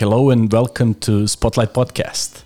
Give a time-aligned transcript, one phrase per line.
[0.00, 2.44] Hello and welcome to Spotlight Podcast.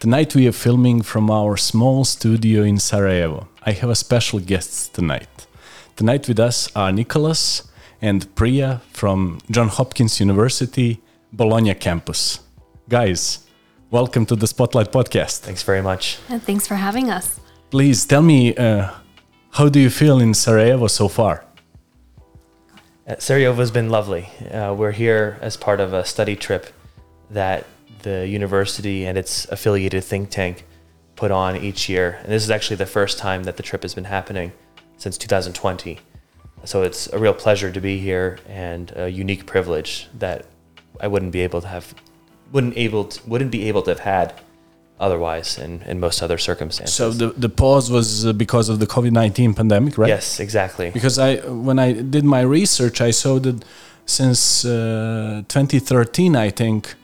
[0.00, 3.46] Tonight we are filming from our small studio in Sarajevo.
[3.62, 5.46] I have a special guest tonight.
[5.94, 7.70] Tonight with us are Nicholas
[8.02, 11.00] and Priya from John Hopkins University,
[11.32, 12.40] Bologna campus.
[12.88, 13.46] Guys,
[13.92, 15.38] welcome to the Spotlight Podcast.
[15.42, 16.18] Thanks very much.
[16.28, 17.38] And thanks for having us.
[17.70, 18.90] Please tell me, uh,
[19.52, 21.44] how do you feel in Sarajevo so far?
[23.06, 24.30] Uh, Sarajevo has been lovely.
[24.50, 26.72] Uh, we're here as part of a study trip
[27.30, 27.66] that
[28.02, 30.64] the university and its affiliated think tank
[31.16, 32.18] put on each year.
[32.22, 34.52] And this is actually the first time that the trip has been happening
[34.96, 35.98] since 2020.
[36.64, 40.46] So it's a real pleasure to be here and a unique privilege that
[41.00, 41.94] I wouldn't be able to have,
[42.52, 44.34] wouldn't able to, wouldn't be able to have had
[45.00, 46.94] otherwise in, in most other circumstances.
[46.94, 50.08] So the, the pause was uh, because of the COVID nineteen pandemic, right?
[50.08, 50.90] Yes, exactly.
[50.90, 53.64] Because I when I did my research, I saw that
[54.06, 56.94] since uh, 2013, I think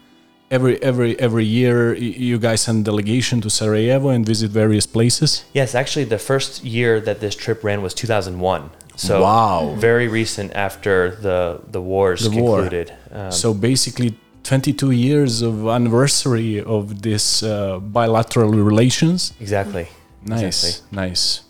[0.51, 5.45] every every every year you guys send delegation to Sarajevo and visit various places.
[5.53, 8.71] Yes, actually, the first year that this trip ran was 2001.
[8.97, 9.75] So Wow.
[9.79, 12.61] very recent after the the wars The war.
[12.61, 12.93] concluded.
[13.13, 19.33] Um, so basically, 22 years of anniversary of this uh, bilateral relations.
[19.41, 19.87] exactly.
[20.27, 20.97] Nice, Exactly.
[20.97, 21.41] nice.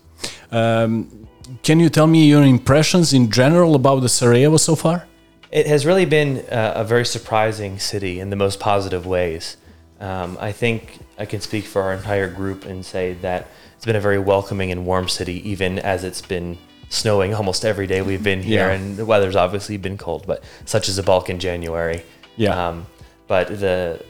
[0.51, 1.09] Um,
[1.63, 5.07] can you tell me your impressions in general about the Sarajevo so far?
[5.55, 9.57] It has really been uh, a very surprising city in the most positive ways.
[10.01, 13.95] Um, I think I can speak for our entire group and say that it's been
[13.95, 18.23] a very welcoming and warm city, even as it's been snowing almost every day we've
[18.25, 18.73] been here, Yeah.
[18.75, 22.03] and the weather's obviously been cold, but such is the Balkan January.
[22.37, 22.69] Yeah.
[22.71, 22.87] Um,
[23.29, 24.05] but the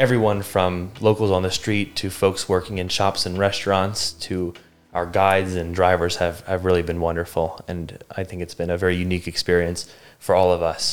[0.00, 4.52] everyone from locals on the street to folks working in shops and restaurants to
[4.96, 7.46] our guides and drivers have, have really been wonderful.
[7.68, 9.80] And I think it's been a very unique experience
[10.18, 10.84] for all of us.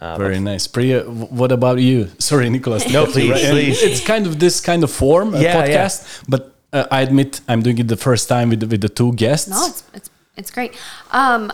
[0.00, 0.68] Um, Very nice.
[0.68, 1.02] Priya,
[1.40, 2.08] what about you?
[2.30, 2.88] Sorry, Nicholas.
[2.96, 3.82] No, please, And please.
[3.82, 5.86] It's kind of this kind of form, a Yeah, yeah.
[5.86, 8.88] podcast, but uh, I admit I'm doing it the first time with the, with the
[9.00, 9.48] two guests.
[9.48, 10.72] No, it's it's it's great.
[11.10, 11.52] Um,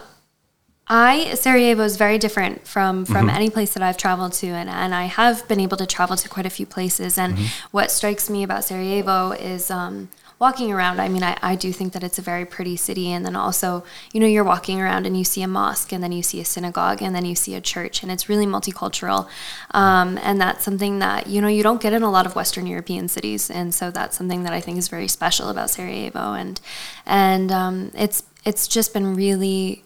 [0.86, 4.94] I Sarajevo is very different from from any place that I've traveled to, and and
[4.94, 7.16] I have been able to travel to quite a few places.
[7.16, 7.38] And
[7.70, 9.70] what strikes me about Sarajevo is.
[9.70, 10.08] Um,
[10.38, 13.12] Walking around, I mean, I, I do think that it's a very pretty city.
[13.12, 16.12] And then also, you know, you're walking around and you see a mosque, and then
[16.12, 19.28] you see a synagogue, and then you see a church, and it's really multicultural.
[19.70, 22.66] Um, and that's something that, you know, you don't get in a lot of Western
[22.66, 23.50] European cities.
[23.50, 26.34] And so that's something that I think is very special about Sarajevo.
[26.34, 26.60] And,
[27.06, 29.84] and um, it's, it's just been really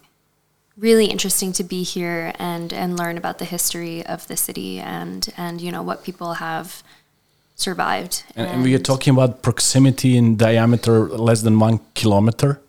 [0.78, 5.28] really interesting to be here and and learn about the history of the city and
[5.36, 6.84] and you know what people have
[7.58, 12.60] survived And, and we are talking about proximity in diameter less than one kilometer.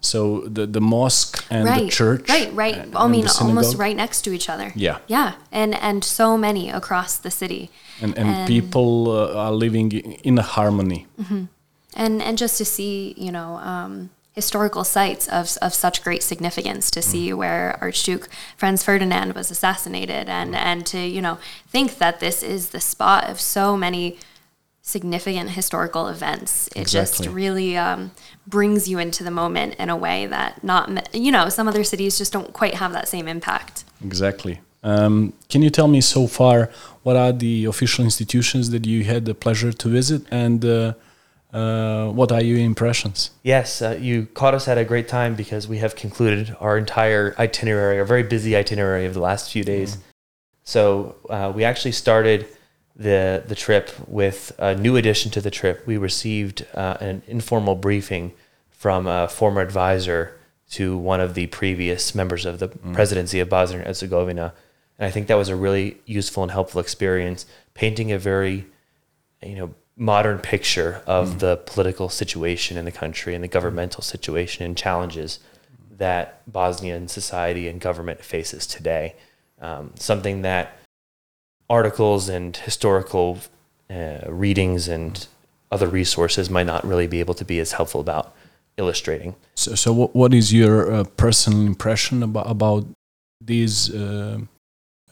[0.00, 2.28] So the, the mosque and right the church.
[2.28, 4.98] right right and- i mean almost right next to each other Yeah.
[5.08, 7.68] yeah and and so many across the city
[8.00, 9.90] And, and, people uh, are living
[10.22, 11.06] in a harmony.
[11.96, 16.92] and and just to see you know um, historical sites of, of such great significance
[16.92, 22.20] to see where Archduke Franz Ferdinand was assassinated and and to you know think that
[22.20, 24.16] this is the spot of so many
[24.80, 26.68] significant historical events.
[26.76, 28.12] It just really um,
[28.46, 32.16] brings you into the moment in a way that not you know some other cities
[32.16, 33.84] just don't quite have that same impact.
[34.04, 34.60] Exactly.
[34.84, 36.70] Um, can you tell me so far
[37.02, 40.22] what are the official institutions that you had the pleasure to visit?
[40.30, 40.94] And uh,
[41.52, 43.30] uh, what are your impressions?
[43.42, 47.34] Yes, uh, you caught us at a great time because we have concluded our entire
[47.38, 49.98] itinerary, our very busy itinerary of the last few days.
[50.64, 52.46] So uh, we actually started
[52.94, 55.86] the the trip with a new addition to the trip.
[55.86, 58.32] We received uh, an informal briefing
[58.68, 60.38] from a former advisor
[60.72, 64.52] to one of the previous members of the presidency of Bosnia and Herzegovina,
[64.98, 68.66] and I think that was a really useful and helpful experience, painting a very
[69.42, 74.64] you know modern picture of the political situation in the country and the governmental situation
[74.64, 75.40] and challenges
[75.90, 79.16] that Bosnian society and government faces today.
[79.60, 80.78] Um, something that
[81.68, 83.38] articles and historical
[83.90, 85.26] uh, readings and
[85.72, 88.34] other resources might not really be able to be as helpful about
[88.76, 89.34] illustrating.
[89.56, 92.86] So, so what, what is your uh, personal impression about about
[93.40, 94.38] these uh,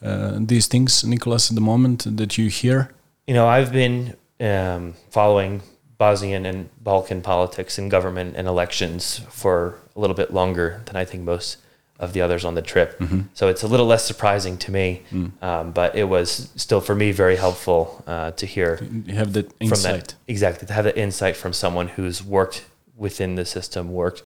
[0.01, 2.91] uh, these things, Nicholas, at the moment that you hear?
[3.27, 5.61] You know, I've been um, following
[5.97, 11.05] Bosnian and Balkan politics and government and elections for a little bit longer than I
[11.05, 11.57] think most
[11.99, 13.01] of the others on the trip.
[13.33, 15.01] So it's a little less surprising to me,
[15.41, 19.49] um, but it was still for me very helpful uh, to hear You have that
[19.49, 20.09] from insight.
[20.09, 24.21] that exactly to have that insight from someone who's worked within the system, worked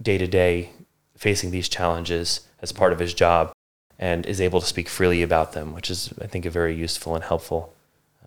[0.00, 0.70] day to day,
[1.18, 3.52] facing these challenges as part of his job,
[3.98, 7.14] and is able to speak freely about them, which is, I think, a very useful
[7.14, 7.74] and helpful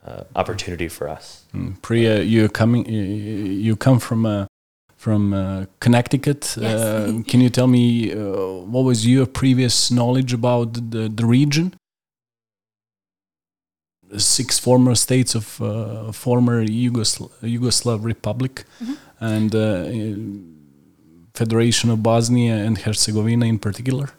[0.06, 1.44] uh, opportunity for us.
[1.54, 1.82] Mm.
[1.82, 4.46] Priya, you coming, you come from uh,
[4.98, 6.56] from uh, Connecticut.
[6.60, 6.82] Yes.
[6.82, 8.18] Uh, can you tell me uh,
[8.74, 11.74] what was your previous knowledge about the, the region?
[14.18, 18.98] Six former states of uh, former Yugosl Yugoslav Republic Mhm.
[19.20, 19.86] and uh,
[21.36, 24.10] Federation of Bosnia and Herzegovina in particular.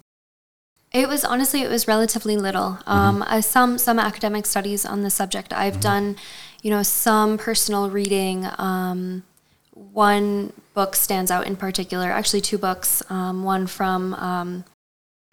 [0.93, 2.79] It was honestly, it was relatively little.
[2.87, 5.53] Um, uh, some some academic studies on the subject.
[5.53, 6.17] I've done,
[6.63, 8.49] you know, some personal reading.
[8.59, 9.23] Um,
[9.73, 12.11] one book stands out in particular.
[12.11, 13.03] Actually, two books.
[13.09, 14.65] Um, one from um,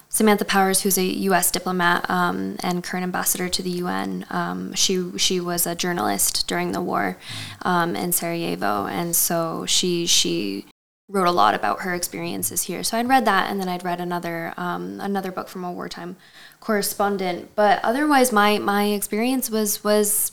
[0.09, 1.49] Samantha Powers, who's a U.S.
[1.49, 4.27] diplomat um, and current ambassador to the UN.
[4.29, 7.17] Um, she she was a journalist during the war
[7.63, 10.65] um, in Sarajevo, and so she she
[11.09, 12.83] wrote a lot about her experiences here.
[12.83, 16.17] So I'd read that, and then I'd read another um, another book from a wartime
[16.59, 17.55] correspondent.
[17.55, 20.31] But otherwise, my my experience was was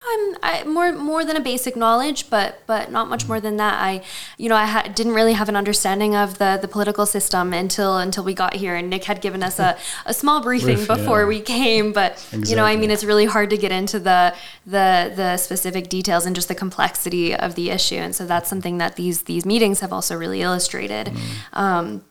[0.00, 3.82] um, I, more more than a basic knowledge, but but not much more than that.
[3.82, 4.02] I,
[4.36, 7.98] you know, I ha- didn't really have an understanding of the the political system until
[7.98, 11.22] until we got here, and Nick had given us a, a small briefing Brief, before
[11.22, 11.26] yeah.
[11.26, 11.92] we came.
[11.92, 15.88] But you know, I mean, it's really hard to get into the the the specific
[15.88, 19.44] details and just the complexity of the issue, and so that's something that these these
[19.44, 21.10] meetings have also really illustrated.
[21.52, 22.04] Um,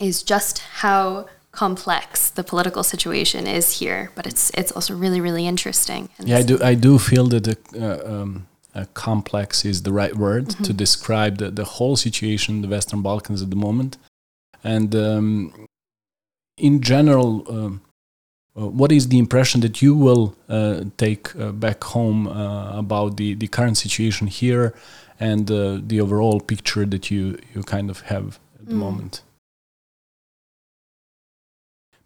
[0.00, 5.46] is just how complex the political situation is here, but it's it's also really really
[5.46, 6.08] interesting.
[6.18, 6.58] And Yeah, I do.
[6.62, 11.38] I do feel that the uh, um, uh, complex is the right word to describe
[11.38, 13.96] the, the whole situation in the Western Balkans at the moment.
[14.64, 15.66] And um,
[16.56, 17.80] in general, um,
[18.56, 23.16] uh, what is the impression that you will uh, take uh, back home uh, about
[23.16, 24.74] the, the current situation here
[25.20, 28.78] and uh, the overall picture that you, you kind of have at the Mm.
[28.78, 29.22] moment?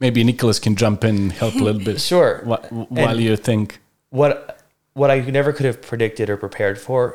[0.00, 2.38] Maybe Nicholas can jump in and help a little bit Sure.
[2.44, 3.80] wh- while you think.
[4.10, 4.54] what
[4.94, 7.14] what I never could have predicted or prepared for,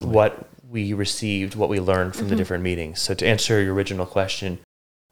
[0.00, 2.38] what we received, what we learned from the Mhm.
[2.38, 3.00] different meetings.
[3.02, 4.60] So to answer your original question,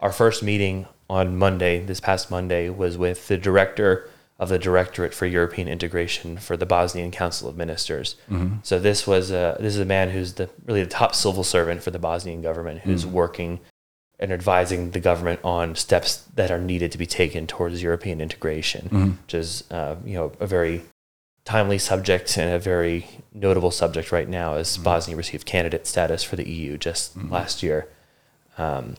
[0.00, 4.08] our first meeting on Monday, this past Monday, was with the director
[4.38, 8.16] of the Directorate for European Integration for the Bosnian Council of Ministers.
[8.30, 8.58] Mhm.
[8.62, 11.82] So this was a, this is a man who's the really the top civil servant
[11.82, 13.10] for the Bosnian government, who's Mm.
[13.12, 13.60] working
[14.18, 18.88] and advising the government on steps that are needed to be taken towards European integration
[18.90, 19.16] Mhm.
[19.22, 20.82] which is uh, you know a very
[21.44, 24.82] timely subject and a very notable subject right now as Mhm.
[24.84, 27.30] Bosnia received candidate status for the EU just Mhm.
[27.30, 27.88] last year.
[28.58, 28.96] Um,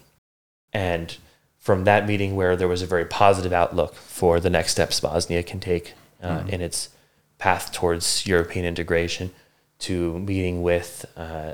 [0.71, 1.17] and
[1.59, 5.43] from that meeting where there was a very positive outlook for the next steps Bosnia
[5.43, 5.93] can take
[6.23, 6.49] uh, Mhm.
[6.49, 6.89] in its
[7.37, 9.31] path towards European integration
[9.79, 11.53] to meeting with uh,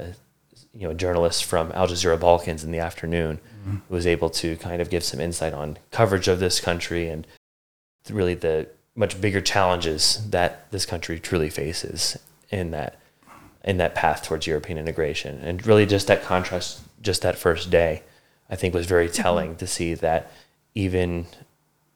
[0.73, 3.81] you know journalists from Al Jazeera Balkans in the afternoon Mhm.
[3.89, 7.25] was able to kind of give some insight on coverage of this country and
[8.09, 12.17] really the much bigger challenges that this country truly faces
[12.49, 12.99] in that
[13.63, 15.39] in that path towards European integration.
[15.41, 18.03] And really just that contrast just that first day
[18.49, 20.31] I think was very telling to see that
[20.75, 21.25] even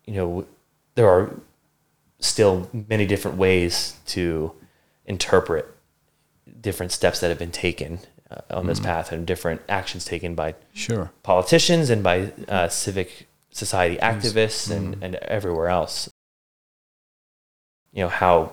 [0.05, 0.45] you know
[0.95, 1.39] there are
[2.19, 4.53] still many different ways to
[5.05, 5.67] interpret
[6.61, 7.99] different steps that have been taken
[8.31, 11.11] uh, on this path and different actions taken by Sure.
[11.23, 15.01] politicians and by uh, civic society activists and, Mm.
[15.03, 16.09] and everywhere else.
[17.93, 18.51] You know, how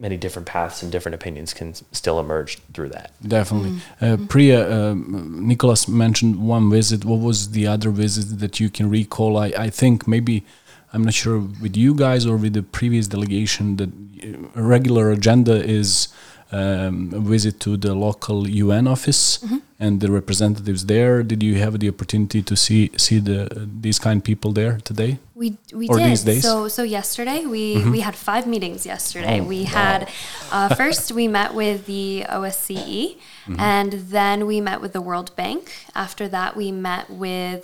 [0.00, 3.12] many different paths and different opinions can still emerge through that.
[3.26, 3.78] Definitely.
[4.00, 7.04] Uh, Priya, um, Nicholas mentioned one visit.
[7.04, 9.36] What was the other visit that you can recall?
[9.38, 10.44] I, I think maybe,
[10.92, 13.90] I'm not sure with you guys or with the previous delegation, that
[14.22, 16.08] uh, a regular agenda is
[16.58, 16.94] um,
[17.34, 19.58] visit to the local UN office Mm-hmm.
[19.84, 21.14] and the representatives there.
[21.30, 23.38] Did you have the opportunity to see see the
[23.84, 25.12] these kind of people there today?
[25.40, 25.46] We
[25.80, 26.06] we Or did.
[26.10, 26.42] these days?
[26.42, 27.90] So so yesterday we Mhm.
[27.94, 29.38] we had five meetings yesterday.
[29.40, 29.80] Oh, we wow.
[29.80, 30.00] had
[30.56, 32.06] uh, first we met with the
[32.36, 33.60] OSCE, Mm-hmm.
[33.76, 35.62] and then we met with the World Bank.
[35.94, 37.60] After that, we met with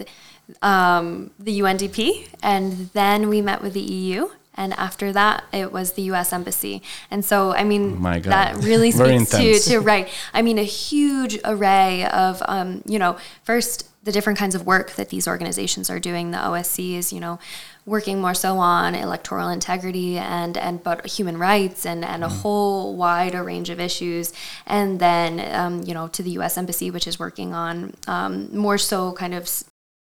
[0.73, 1.99] um, the UNDP,
[2.43, 4.29] and then we met with the EU.
[4.61, 6.35] And after that, it was the U.S.
[6.35, 6.83] Embassy.
[7.11, 8.31] And so, I mean, My God.
[8.31, 10.07] that really speaks to, to right.
[10.35, 14.93] I mean, a huge array of, um, you know, first the different kinds of work
[14.93, 16.31] that these organizations are doing.
[16.31, 17.39] The OSCE is, you know,
[17.87, 22.97] working more so on electoral integrity and and but human rights and and a whole
[22.97, 24.33] wider range of issues.
[24.67, 26.59] And then, um, you know, to the U.S.
[26.59, 29.49] Embassy, which is working on um, more so kind of.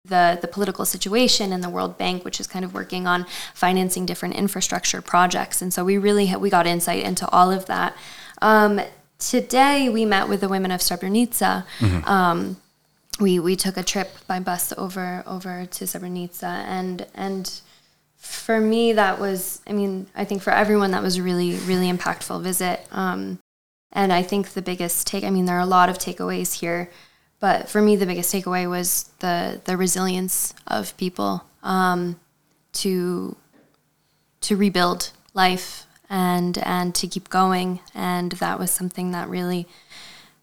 [0.07, 4.05] The, the political situation and the World Bank, which is kind of working on financing
[4.05, 7.95] different infrastructure projects, and so we really ha- we got insight into all of that.
[8.41, 8.81] Um,
[9.17, 11.63] today we met with the women of Srebrenica.
[12.07, 12.57] Um,
[13.19, 17.61] we we took a trip by bus over over to Srebrenica, and and
[18.25, 21.91] for me, that was, I mean, I think for everyone, that was a really, really
[21.91, 22.85] impactful visit.
[22.91, 23.39] Um,
[23.91, 26.89] and I think the biggest take, I mean, there are a lot of takeaways here,
[27.45, 32.19] but for me, the biggest takeaway was the, the resilience of people um,
[32.73, 33.35] to,
[34.41, 37.81] to rebuild life and, and to keep going.
[37.93, 39.67] And that was something that really,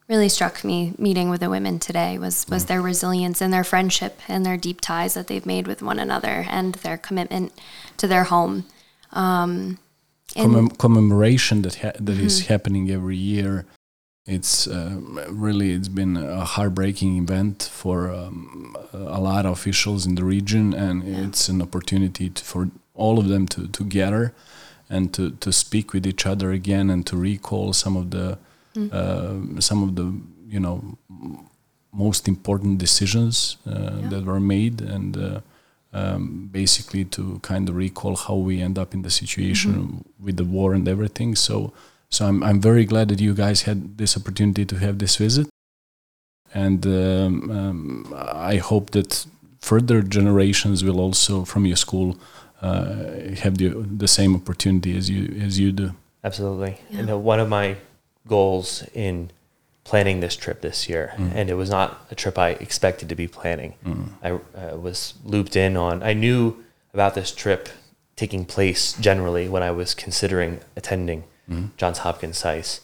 [0.06, 4.21] really struck me meeting with the women today was was their resilience and their friendship
[4.28, 7.50] and their deep ties that they've made with one another and their commitment
[7.97, 8.64] to their home.
[9.12, 9.78] Um,
[10.37, 12.26] Commem- commemoration that ha- that mm-hmm.
[12.26, 13.66] is happening every year.
[14.25, 20.14] It's uh, really it's been a heartbreaking event for um, a lot of officials in
[20.14, 21.26] the region, and yeah.
[21.26, 24.33] it's an opportunity to, for all of them to, to gather
[24.88, 28.38] and to, to speak with each other again and to recall some of the
[28.75, 29.62] mm.
[29.62, 30.14] some of the
[30.47, 30.99] you know
[31.93, 34.09] most important decisions uh, yeah.
[34.09, 35.41] that were made and uh,
[35.93, 40.25] um, basically to kind of recall how we end up in the situation mm-hmm.
[40.25, 41.73] with the war and everything so
[42.12, 45.47] so I'm, I'm very glad that you guys had this opportunity to have this visit
[46.54, 48.14] and um, um,
[48.52, 49.26] I hope that
[49.61, 52.09] further generations will also from your school
[52.61, 52.95] uh,
[53.42, 53.69] have the,
[54.02, 55.88] the same opportunity as you as you do
[56.23, 57.00] absolutely yeah.
[57.00, 57.76] and one of my
[58.28, 59.31] goals in
[59.85, 61.33] planning this trip this year, mm.
[61.35, 63.75] and it was not a trip I expected to be planning.
[63.85, 64.09] Mm.
[64.23, 66.02] I uh, was looped in on.
[66.02, 66.62] I knew
[66.95, 67.69] about this trip
[68.14, 71.70] taking place generally when I was considering attending mm.
[71.76, 72.80] Johns Hopkins SAIS,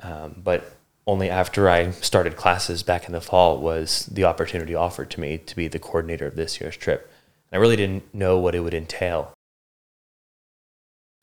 [0.00, 0.72] um, but
[1.06, 5.38] only after I started classes back in the fall was the opportunity offered to me
[5.38, 7.10] to be the coordinator of this year's trip.
[7.52, 9.32] I really didn't know what it would entail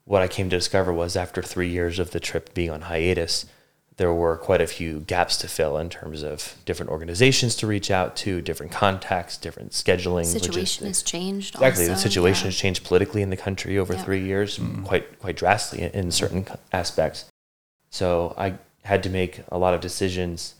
[0.05, 3.45] what I came to discover was after three years of the trip being on hiatus,
[3.97, 7.91] there were quite a few gaps to fill in terms of different organizations to reach
[7.91, 10.23] out to, different contacts, different scheduling.
[10.23, 11.55] The situation has changed.
[11.55, 12.51] Exactly, also, the situation yeah.
[12.51, 14.03] has changed politically in the country over yeah.
[14.03, 14.83] three years, mm.
[14.85, 17.25] quite quite drastically in certain aspects.
[17.89, 20.55] So I had to make a lot of decisions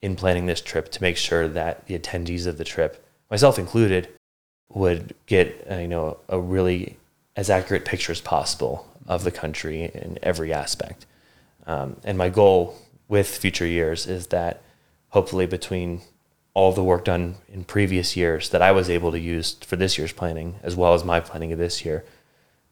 [0.00, 4.08] in planning this trip to make sure that the attendees of the trip, myself included,
[4.70, 6.96] would get uh, you know a really
[7.36, 11.06] as accurate picture as possible of the country in every aspect.
[11.68, 12.76] Um, and my goal
[13.08, 14.62] with future years is that
[15.10, 16.00] hopefully between
[16.54, 19.96] all the work done in previous years that I was able to use for this
[19.98, 22.04] year's planning, as well as my planning of this year,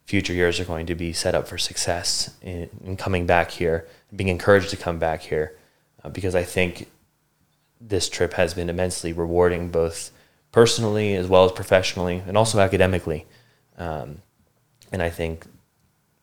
[0.06, 3.86] future years are going to be set up for success in, in coming back here,
[4.14, 5.56] being encouraged to come back here,
[6.02, 6.88] uh, because I think
[7.80, 10.10] this trip has been immensely rewarding, both
[10.52, 13.26] personally as well as professionally, and also academically.
[13.76, 14.22] Um,
[14.90, 15.46] and I think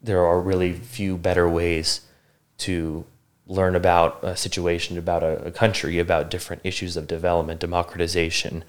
[0.02, 2.02] there are really few better ways
[2.60, 3.06] to
[3.48, 8.64] learn about a situation, about a, a country, about different issues of development, democratization,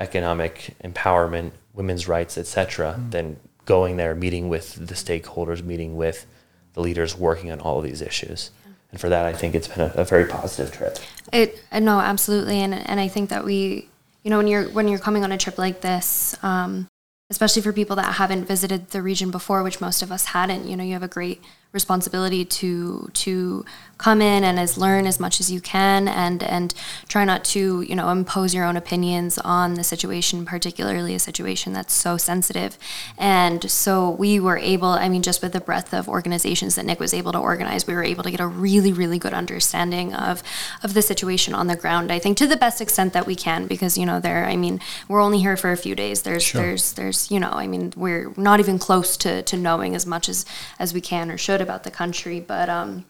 [0.00, 3.10] economic empowerment, women's rights, etc., mm.
[3.10, 6.26] than going there, meeting with the stakeholders, meeting with
[6.74, 8.50] the leaders working on all of these issues.
[8.90, 10.98] And for that, I think it's been a, a very positive trip.
[11.32, 13.88] It uh, no, absolutely, and and I think that we,
[14.22, 16.86] you know, when you're when you're coming on a trip like this, um,
[17.30, 20.68] especially for people that haven't visited the region before, which most of us hadn't.
[20.68, 21.42] You know, you have a great
[21.74, 23.64] responsibility to to
[23.98, 26.74] come in and as learn as much as you can and and
[27.08, 31.72] try not to you know impose your own opinions on the situation particularly a situation
[31.72, 32.78] that's so sensitive
[33.18, 37.00] and so we were able i mean just with the breadth of organizations that nick
[37.00, 40.42] was able to organize we were able to get a really really good understanding of
[40.82, 43.66] of the situation on the ground i think to the best extent that we can
[43.66, 44.78] because you know there i mean
[45.08, 46.60] we're only here for a few days there's sure.
[46.60, 50.28] there's there's you know i mean we're not even close to to knowing as much
[50.28, 50.44] as
[50.78, 53.04] as we can or should about the country, but um,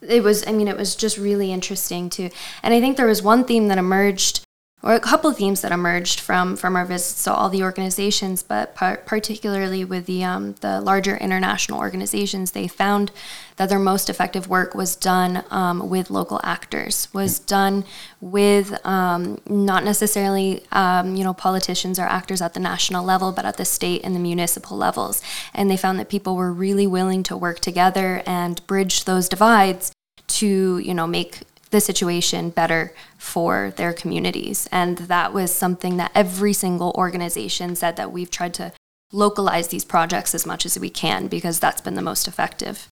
[0.00, 2.30] it was, I mean, it was just really interesting too.
[2.62, 4.40] And I think there was one theme that emerged
[4.84, 8.42] or a couple of themes that emerged from from our visits to all the organizations,
[8.42, 13.10] but par- particularly with the um, the larger international organizations, they found
[13.56, 17.84] that their most effective work was done um, with local actors, was done
[18.20, 23.46] with um, not necessarily um, you know politicians or actors at the national level, but
[23.46, 25.22] at the state and the municipal levels,
[25.54, 29.92] and they found that people were really willing to work together and bridge those divides
[30.26, 31.40] to you know make
[31.74, 34.68] the situation better for their communities.
[34.70, 38.72] And that was something that every single organization said that we've tried to
[39.12, 42.86] localize these projects as much as we can because that's been the most effective.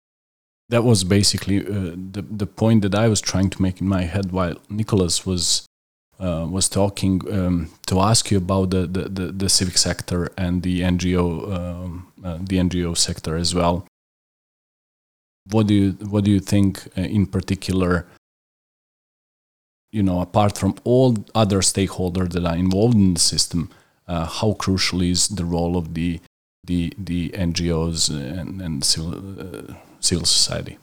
[0.67, 4.03] That was basically uh, the the point that I was trying to make in my
[4.13, 5.65] head while Nicholas was
[6.19, 10.63] uh, was talking um, to ask you about the, the, the, the, civic sector and
[10.63, 11.25] the NGO
[11.55, 13.75] um, uh, the NGO sector as well.
[15.51, 18.07] What do you what do you think uh, in particular
[19.93, 23.69] you know, apart from all other stakeholders that are involved in the system,
[24.07, 26.19] uh, how crucial is the role of the
[26.65, 30.77] the the NGOs and, and civil, uh, civil society.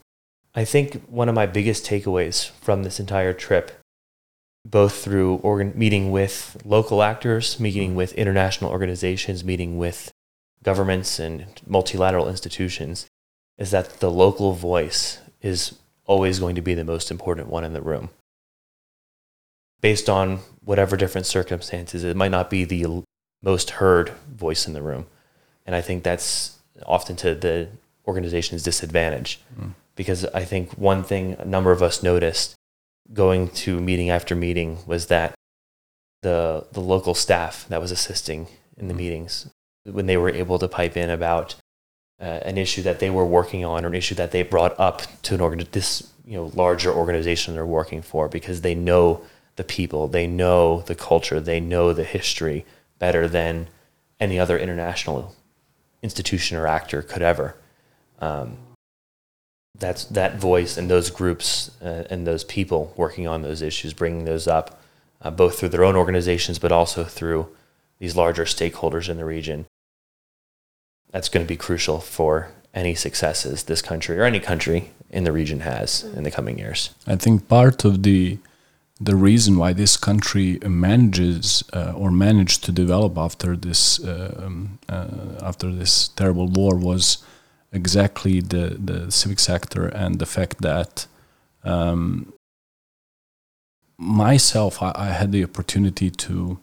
[0.55, 3.81] I think one of my biggest takeaways from this entire trip,
[4.65, 10.13] both through organ- meeting with local actors, meeting with international organizations, meeting with
[10.63, 13.07] governments and multilateral institutions,
[13.59, 15.75] is that the local voice is
[16.07, 18.11] always going to be the most important one in the room.
[19.81, 23.03] Based on whatever different circumstances, it might not be the
[23.43, 25.07] most heard voice in the room.
[25.67, 27.69] And I think that's often to the
[28.07, 29.41] organization's disadvantage.
[29.59, 29.75] Mm.
[29.97, 32.55] Because I think one thing a number of us noticed
[33.13, 35.35] going to meeting after meeting was that
[36.23, 38.47] the, the local staff that was assisting
[38.77, 38.99] in the mm.
[38.99, 39.51] meetings,
[39.85, 41.57] when they were able to pipe in about
[42.21, 45.03] uh, an issue that they were working on or an issue that they brought up
[45.23, 49.23] to an organ this you know larger organization they're working for because they know
[49.61, 52.65] the people, they know the culture, they know the history
[52.99, 53.69] better than
[54.19, 55.37] any other international
[56.03, 57.55] institution or actor could ever.
[58.21, 58.57] Um,
[59.79, 64.25] that's that voice and those groups uh, and those people working on those issues, bringing
[64.25, 64.83] those up,
[65.21, 67.47] uh, both through their own organizations, but also through
[67.99, 69.67] these larger stakeholders in the region.
[71.11, 75.33] That's going to be crucial for any successes this country or any country in the
[75.33, 76.95] region has in the coming years.
[77.07, 78.39] I think part of the
[79.01, 84.79] the reason why this country manages uh, or managed to develop after this uh, um,
[84.89, 85.07] uh,
[85.43, 87.25] after this terrible war was
[87.73, 91.07] exactly the the civic sector and the fact that
[91.65, 92.33] um,
[93.97, 96.59] myself I, I, had the opportunity to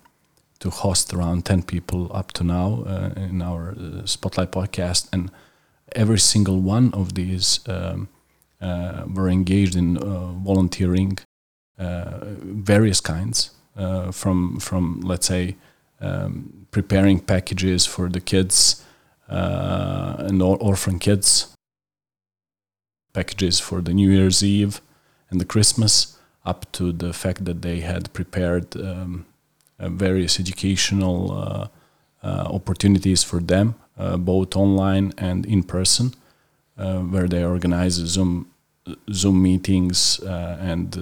[0.60, 5.32] to host around 10 people up to now uh, in our uh, spotlight podcast and
[5.96, 8.10] every single one of these um,
[8.60, 9.98] uh, were engaged in
[10.44, 11.27] volunteering uh,
[11.78, 15.56] various kinds uh, from from let's say
[16.02, 18.84] um, preparing packages for the kids
[19.30, 21.54] uh, and or- orphan kids
[23.14, 24.82] packages for the New Year's Eve
[25.30, 29.26] and the Christmas up to the fact that they had prepared um,
[29.80, 31.68] uh, various educational uh,
[32.24, 33.76] uh, opportunities for them,
[34.18, 36.14] both online and in person,
[36.76, 38.48] where they organize Zoom
[39.12, 40.96] Zoom meetings and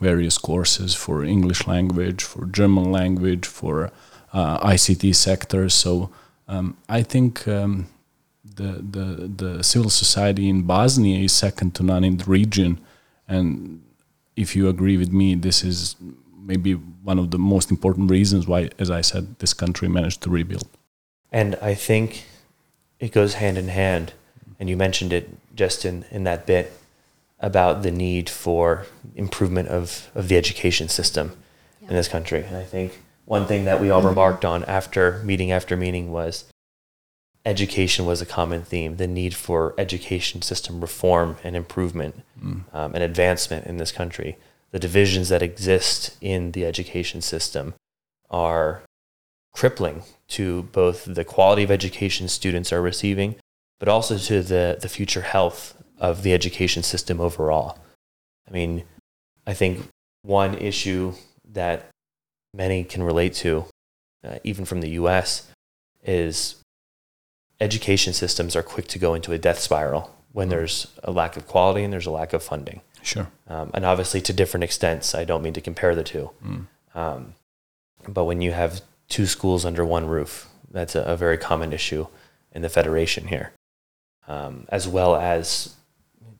[0.00, 3.92] various courses for English language, for German language, for
[4.32, 5.74] uh, ICT sectors.
[5.74, 6.10] So
[6.48, 7.86] um, I think um,
[8.56, 12.78] the, the the civil society in Bosnia is second to none in the region,
[13.28, 13.82] and
[14.36, 15.96] if you agree with me, this is
[16.36, 20.30] maybe one of the most important reasons why, as I said, this country managed to
[20.30, 20.68] rebuild.
[21.32, 22.24] And I think
[23.00, 24.12] it goes hand in hand,
[24.58, 26.72] and you mentioned it just in, in that bit
[27.44, 31.36] about the need for improvement of, of the education system
[31.82, 31.88] yeah.
[31.88, 32.42] in this country.
[32.42, 36.46] And I think one thing that we all remarked on after meeting after meeting was
[37.44, 42.62] education was a common theme the need for education system reform and improvement mm.
[42.72, 44.38] um, and advancement in this country.
[44.70, 47.74] The divisions that exist in the education system
[48.30, 48.82] are
[49.52, 53.36] crippling to both the quality of education students are receiving,
[53.78, 57.78] but also to the, the future health of the education system overall.
[58.48, 58.84] I mean,
[59.46, 59.88] I think
[60.22, 61.14] one issue
[61.52, 61.88] that
[62.52, 63.66] many can relate to,
[64.24, 65.50] uh, even from the US,
[66.02, 66.56] is
[67.60, 70.56] education systems are quick to go into a death spiral when mm-hmm.
[70.56, 72.80] there's a lack of quality and there's a lack of funding.
[73.02, 73.28] Sure.
[73.48, 75.14] Um, and obviously to different extents.
[75.14, 76.30] I don't mean to compare the two.
[76.44, 76.66] Mm.
[76.94, 77.34] Um,
[78.08, 82.06] but when you have two schools under one roof, that's a, a very common issue
[82.52, 83.52] in the Federation here,
[84.26, 85.74] um, as well as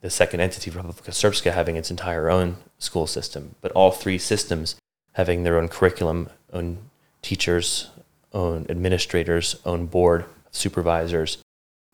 [0.05, 4.77] the second entity, Republika Srpska, having its entire own school system, but all three systems
[5.13, 6.77] having their own curriculum, own
[7.23, 7.89] teachers,
[8.35, 11.39] own administrators, own board supervisors,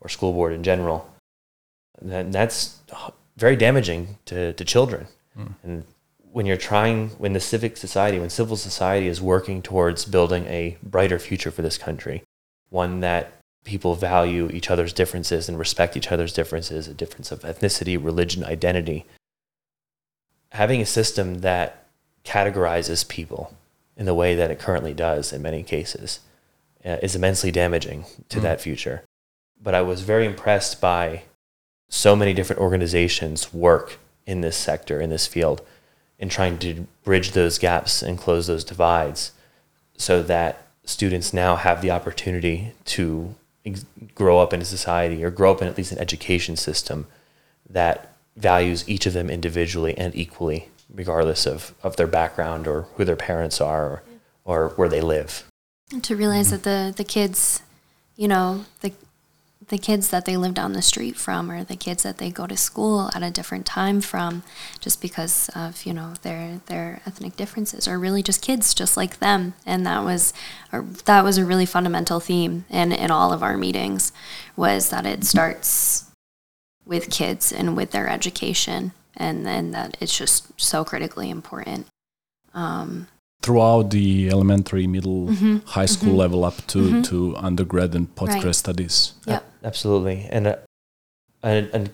[0.00, 1.08] or school board in general.
[2.00, 2.80] And that's
[3.36, 5.06] very damaging to, to children.
[5.38, 5.54] Mm.
[5.62, 5.84] And
[6.32, 10.76] when you're trying, when the civic society, when civil society is working towards building a
[10.82, 12.24] brighter future for this country,
[12.70, 17.40] one that people value each other's differences and respect each other's differences, a difference of
[17.40, 19.04] ethnicity, religion, identity.
[20.52, 21.86] Having a system that
[22.24, 23.54] categorizes people
[23.96, 26.20] in the way that it currently does in many cases
[26.84, 28.42] uh, is immensely damaging to mm.
[28.42, 29.02] that future.
[29.62, 31.24] But I was very impressed by
[31.88, 35.60] so many different organizations work in this sector, in this field,
[36.18, 39.32] in trying to bridge those gaps and close those divides
[39.96, 43.34] so that students now have the opportunity to
[44.14, 47.06] grow up in a society or grow up in at least an education system
[47.68, 53.04] that values each of them individually and equally, regardless of, of their background or who
[53.04, 54.02] their parents are or,
[54.44, 55.44] or where they live.
[56.02, 56.62] To realize mm-hmm.
[56.62, 57.62] that the, the kids,
[58.16, 58.92] you know, the
[59.68, 62.46] the kids that they live down the street from or the kids that they go
[62.46, 64.42] to school at a different time from
[64.80, 69.18] just because of you know their their ethnic differences or really just kids just like
[69.18, 70.32] them and that was
[70.72, 74.12] a, that was a really fundamental theme in in all of our meetings
[74.56, 76.06] was that it starts
[76.86, 81.86] with kids and with their education and then that it's just so critically important
[82.54, 83.06] um,
[83.42, 85.58] throughout the elementary, middle, Mm-hmm.
[85.66, 88.54] high school level up to, to undergrad and postgrad Right.
[88.54, 89.12] studies.
[89.26, 89.44] Yep.
[89.62, 90.26] Absolutely.
[90.30, 90.58] And a,
[91.42, 91.86] a, a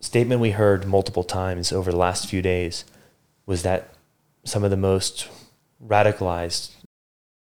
[0.00, 2.84] statement we heard multiple times over the last few days
[3.46, 3.94] was that
[4.44, 5.28] some of the most
[5.84, 6.70] radicalized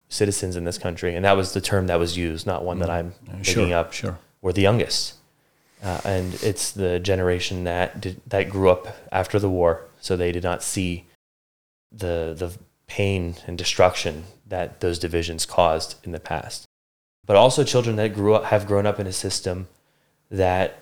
[0.10, 2.90] citizens in this country, and that was the term that was used, not one that
[2.90, 4.20] I'm Uh, picking sure, up, sure.
[4.42, 5.16] were the youngest.
[5.82, 10.32] Uh, and it's the generation that did, that grew up after the war, so they
[10.32, 11.06] did not see
[11.92, 16.66] the the pain and destruction that those divisions caused in the past.
[17.26, 19.68] But also children that grew up have grown up in a system
[20.30, 20.80] that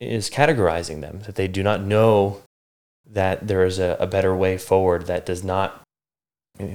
[0.00, 2.42] is categorizing them, that they do not know
[3.08, 5.82] that there is a, a better way forward that does not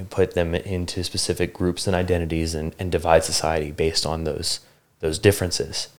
[0.10, 4.60] put them into specific groups and identities and, and divide society based on those
[5.00, 5.89] those differences.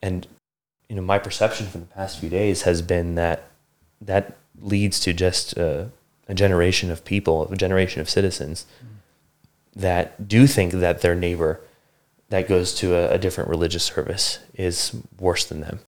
[0.00, 0.26] And
[0.88, 3.50] you know, my perception from the past few days has been that
[4.00, 5.90] that leads to just a,
[6.28, 8.88] a generation of people, a generation of citizens mm.
[9.74, 11.60] that do think that their neighbor
[12.30, 15.80] that goes to a, a different religious service is worse than them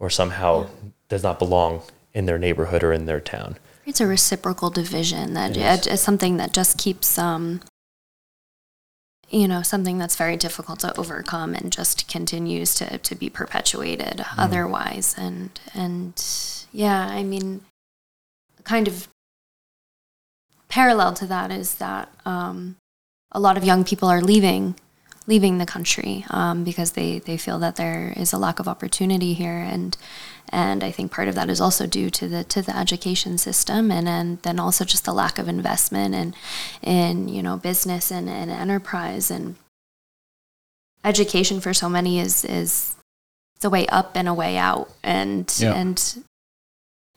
[0.00, 0.66] or somehow
[1.08, 3.56] does not belong in their neighborhood or in their town.
[3.86, 5.86] it's a reciprocal division that It is.
[5.86, 7.60] it's something that just keeps um
[9.30, 14.18] you know something that's very difficult to overcome and just continues to to be perpetuated
[14.18, 14.40] Mm-hmm.
[14.40, 16.12] otherwise and and
[16.72, 17.60] yeah i mean
[18.64, 19.08] kind of
[20.68, 22.76] parallel to that is that um
[23.32, 24.74] a lot of young people are leaving
[25.26, 29.32] leaving the country um, because they, they feel that there is a lack of opportunity
[29.34, 29.96] here and
[30.50, 33.90] and I think part of that is also due to the to the education system
[33.90, 36.36] and, and then also just the lack of investment and
[36.82, 39.56] in you know business and, and enterprise and
[41.04, 42.94] education for so many is is
[43.56, 45.74] it's a way up and a way out and Yeah.
[45.74, 46.24] and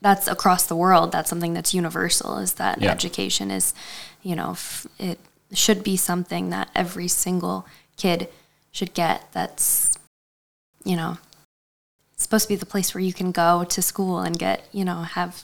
[0.01, 2.91] that's across the world that's something that's universal is that Yeah.
[2.91, 3.73] education is
[4.21, 5.19] you know f- it
[5.53, 7.65] should be something that every single
[7.97, 8.27] kid
[8.71, 9.97] should get that's
[10.83, 11.17] you know
[12.15, 15.01] supposed to be the place where you can go to school and get you know
[15.01, 15.43] have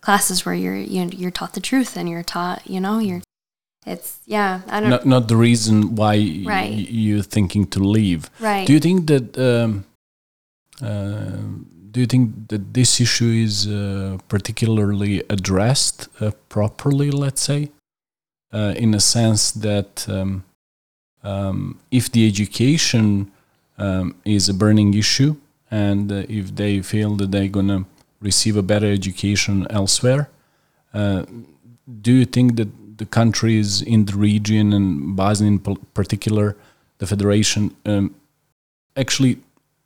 [0.00, 3.22] classes where you're you're, you're taught the truth and you're taught you know you're
[3.86, 6.14] it's yeah i don't Not, not the reason why
[6.46, 6.72] Right.
[6.72, 8.30] you're thinking to leave.
[8.40, 9.84] right Do you think that um,
[10.80, 11.36] uh,
[11.92, 17.10] do you think that this issue is uh, particularly addressed uh, properly?
[17.10, 17.70] Let's say,
[18.52, 20.44] uh, in a sense that um,
[21.22, 23.30] um, if the education
[23.78, 25.36] um, is a burning issue,
[25.70, 27.84] and uh, if they feel that they're gonna
[28.20, 30.28] receive a better education elsewhere,
[30.94, 31.24] uh,
[32.00, 35.58] do you think that the countries in the region and Bosnia in
[35.94, 36.56] particular,
[36.98, 38.14] the federation, um,
[38.96, 39.38] actually,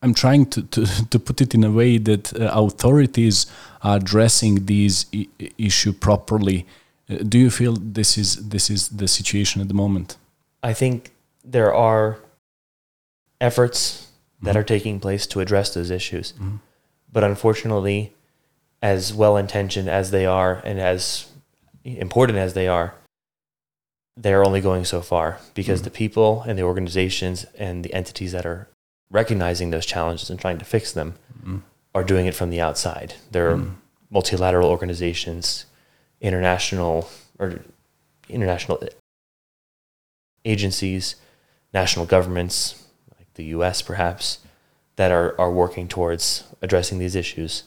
[0.02, 3.46] I'm trying to, to, to put it in a way that uh, authorities
[3.82, 6.66] are addressing these I- issue properly.
[7.08, 10.16] Uh, do you feel this is this is the situation at the moment?
[10.62, 11.12] I think
[11.46, 12.18] there are
[13.40, 14.08] efforts
[14.42, 14.58] that Mhm.
[14.58, 16.32] are taking place to address those issues.
[16.32, 16.58] Mhm.
[17.12, 18.12] But unfortunately,
[18.82, 21.26] as well intentioned as they are and as
[21.84, 22.94] important as they are,
[24.16, 25.84] they're only going so far because Mhm.
[25.84, 28.68] the people and the organizations and the entities that are
[29.10, 31.62] recognizing those challenges and trying to fix them Mm.
[31.94, 33.14] are doing it from the outside.
[33.30, 33.76] They're Mm.
[34.10, 35.66] multilateral organizations,
[36.20, 37.60] international or
[38.28, 38.82] international
[40.44, 41.16] agencies,
[41.72, 42.82] national governments,
[43.18, 44.38] like the US perhaps,
[44.96, 47.64] that are, are working towards addressing these issues.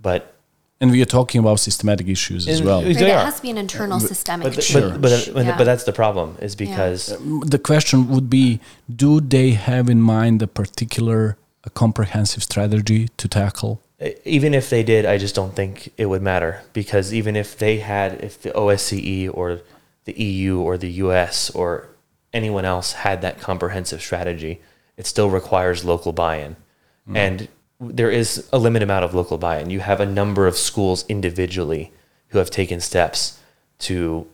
[0.00, 0.34] But
[0.80, 2.78] And we are talking about systematic issues as well.
[2.80, 2.86] Right.
[2.88, 3.24] Right, they it are.
[3.24, 4.90] has to be an internal but- systemic but, the, Sure.
[4.90, 5.56] but, but, but, Yeah.
[5.58, 8.60] but that's the problem is because Um, The question would be
[9.04, 13.80] Do they have in mind a particular a comprehensive strategy to tackle?
[14.24, 17.78] even if they did, I just don't think it would matter because even if they
[17.78, 19.60] had, if the OSCE or
[20.04, 21.88] the EU or the US or
[22.36, 24.60] anyone else had that comprehensive strategy,
[24.96, 26.52] it still requires local buy-in.
[26.52, 27.16] Mm-hmm.
[27.16, 27.48] And
[27.80, 29.70] there is a limited amount of local buy-in.
[29.70, 31.92] You have a number of schools individually
[32.28, 33.40] who have taken steps
[33.80, 34.26] to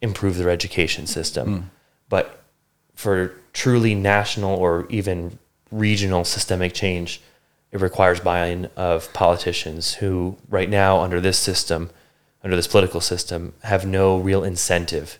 [0.00, 1.48] improve their education system.
[1.48, 1.64] Mm.
[2.08, 2.42] But
[2.94, 5.38] for truly national or even
[5.70, 7.20] regional systemic change,
[7.72, 11.90] it requires buy-in of politicians who right now under this system,
[12.44, 15.18] under this political system, have no real incentive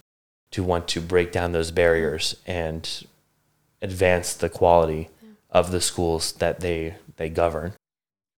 [0.55, 3.05] to want to break down those barriers and
[3.83, 5.11] advance the quality
[5.51, 7.73] of the schools that they they govern.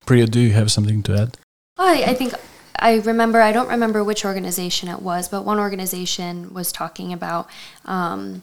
[0.07, 1.37] Priya, do you have something to add?
[1.77, 2.33] I, I think
[2.79, 7.51] I remember, I don't remember which organization it was, but one organization was talking about
[7.85, 8.43] um,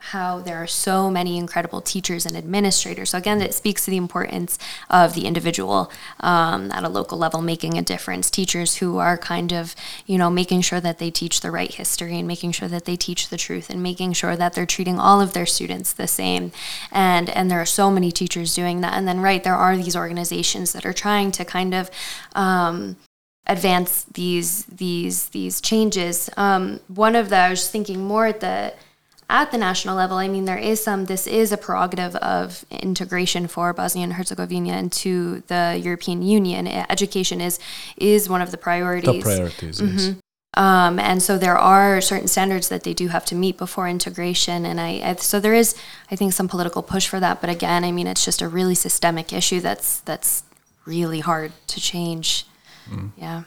[0.00, 3.10] how there are so many incredible teachers and administrators.
[3.10, 4.58] So, again, it speaks to the importance
[4.88, 8.30] of the individual um, at a local level making a difference.
[8.30, 12.18] Teachers who are kind of, you know, making sure that they teach the right history
[12.18, 15.20] and making sure that they teach the truth and making sure that they're treating all
[15.20, 16.50] of their students the same.
[16.90, 18.94] And, and there are so many teachers doing that.
[18.94, 21.90] And then, right, there are these organizations that are trying to kind of,
[22.34, 22.96] um,
[23.46, 26.30] advance these these these changes.
[26.36, 28.74] Um, one of the I was thinking more at the
[29.30, 33.46] at the national level, I mean, there is some, this is a prerogative of integration
[33.46, 36.66] for Bosnia and Herzegovina into the European Union.
[36.66, 37.58] Education is,
[37.96, 39.22] is one of the priorities.
[39.22, 39.96] Top priorities, mm-hmm.
[39.96, 40.14] yes.
[40.54, 44.66] Um, and so there are certain standards that they do have to meet before integration.
[44.66, 45.76] And I, I, so there is,
[46.10, 47.40] I think, some political push for that.
[47.40, 50.42] But again, I mean, it's just a really systemic issue that's, that's
[50.86, 52.46] really hard to change.
[52.90, 53.12] Mm.
[53.16, 53.42] Yeah.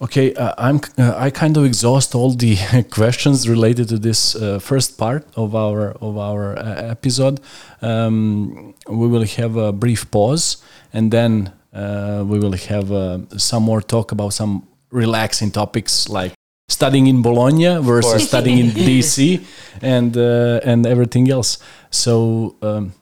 [0.00, 0.80] Okay, uh, I'm.
[0.96, 2.56] Uh, I kind of exhaust all the
[2.90, 7.40] questions related to this uh, first part of our of our uh, episode.
[7.82, 10.58] Um, we will have a brief pause,
[10.92, 16.32] and then uh, we will have uh, some more talk about some relaxing topics like
[16.68, 19.44] studying in Bologna versus studying in DC,
[19.82, 21.58] and and everything else.
[21.90, 22.92] So um,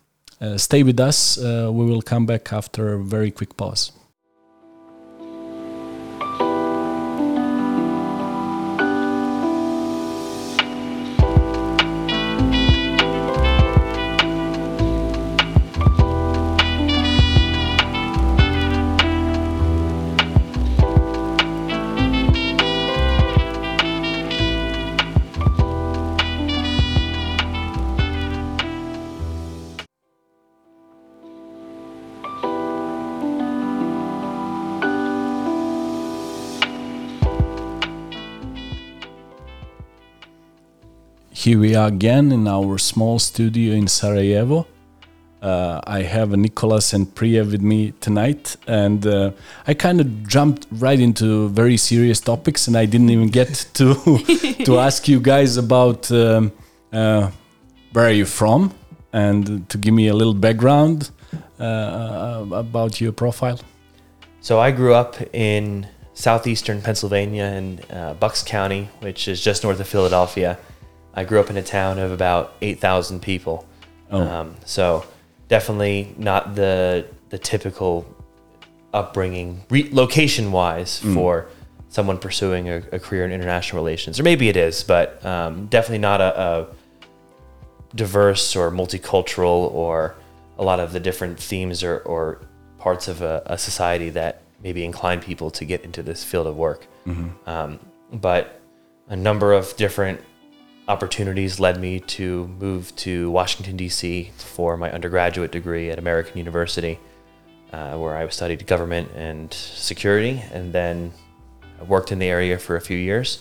[0.57, 1.37] stay with us.
[1.37, 3.93] we will come back after a very quick pause.
[41.47, 44.67] Here we are again in our small studio in Sarajevo.
[45.41, 49.31] Uh, I have Nicholas and Priya with me tonight, and uh,
[49.65, 53.95] I kind of jumped right into very serious topics, and I didn't even get to
[54.65, 56.51] to ask you guys about um,
[56.93, 57.31] uh,
[57.93, 58.75] where are you from,
[59.13, 61.11] and to give me a little background
[61.61, 63.61] uh, uh, about your profile.
[64.41, 69.79] So I grew up in southeastern Pennsylvania in uh, Bucks County, which is just north
[69.79, 70.59] of Philadelphia.
[71.17, 73.67] I grew up in a town of about 8,000 people.
[74.11, 74.21] Oh.
[74.21, 75.05] Um, so
[75.49, 78.07] definitely not the the typical
[78.95, 81.15] upbringing re- location wise mm.
[81.15, 81.49] for
[81.89, 85.99] someone pursuing a, a, career in international relations or maybe it is but um, definitely
[85.99, 86.67] not a, a,
[87.95, 90.15] diverse or multicultural or
[90.59, 92.41] a lot of the different themes or, or
[92.79, 96.57] parts of a, a, society that maybe incline people to get into this field of
[96.57, 97.29] work mm-hmm.
[97.49, 97.79] um,
[98.13, 98.61] but
[99.09, 100.21] a number of different
[100.89, 104.31] opportunities led me to move to Washington, D.C.
[104.37, 106.99] for my undergraduate degree at American University,
[107.73, 111.13] uh, where I studied government and security, and then
[111.81, 113.41] I worked in the area for a few years.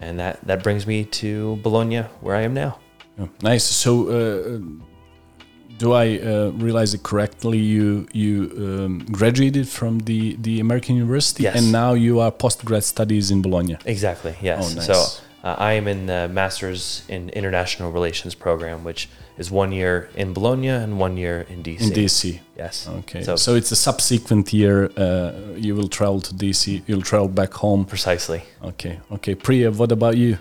[0.00, 2.78] And that, that brings me to Bologna, where I am now.
[3.18, 3.64] Oh, nice.
[3.64, 4.58] So, uh,
[5.78, 7.58] do I uh, realize it correctly?
[7.58, 11.56] You you um, graduated from the, the American University, yes.
[11.56, 13.76] and now you are postgrad studies in Bologna.
[13.84, 14.36] Exactly.
[14.40, 14.70] Yes.
[14.70, 14.86] Oh, nice.
[14.86, 20.08] So uh, I am in the Masters in International Relations program, which is one year
[20.16, 21.80] in Bologna and one year in DC.
[21.82, 22.40] In DC.
[22.56, 22.88] Yes.
[22.88, 23.22] Okay.
[23.22, 24.90] So, so it's a subsequent year.
[24.96, 26.82] Uh, you will travel to DC.
[26.86, 27.84] You'll travel back home.
[27.84, 28.42] Precisely.
[28.62, 28.98] Okay.
[29.12, 29.34] Okay.
[29.34, 30.38] Priya, what about you?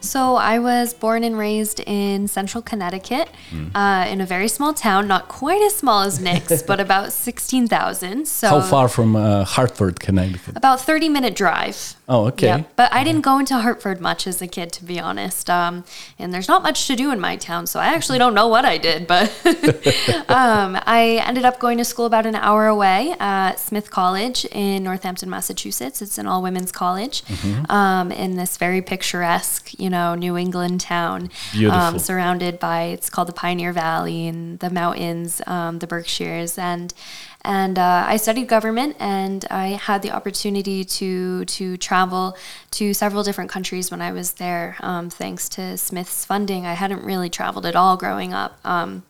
[0.00, 3.70] So I was born and raised in central Connecticut, mm.
[3.74, 7.66] uh, in a very small town, not quite as small as Nick's, but about sixteen
[7.66, 8.26] thousand.
[8.26, 10.56] So how far from uh, Hartford, Connecticut?
[10.56, 11.96] About thirty minute drive.
[12.08, 12.46] Oh, okay.
[12.46, 12.72] Yep.
[12.74, 15.48] But I didn't go into Hartford much as a kid, to be honest.
[15.48, 15.84] Um,
[16.18, 18.64] and there's not much to do in my town, so I actually don't know what
[18.64, 19.06] I did.
[19.06, 19.30] But
[20.28, 24.82] um, I ended up going to school about an hour away at Smith College in
[24.82, 26.00] Northampton, Massachusetts.
[26.02, 27.70] It's an all women's college mm-hmm.
[27.70, 31.30] um, in this very picturesque, you know, New England town,
[31.70, 36.94] um, surrounded by it's called the Pioneer Valley and the mountains, um, the Berkshires, and
[37.42, 42.36] and uh, I studied government, and I had the opportunity to to travel
[42.72, 46.64] to several different countries when I was there, um, thanks to Smith's funding.
[46.64, 48.58] I hadn't really traveled at all growing up.
[48.64, 49.02] Um,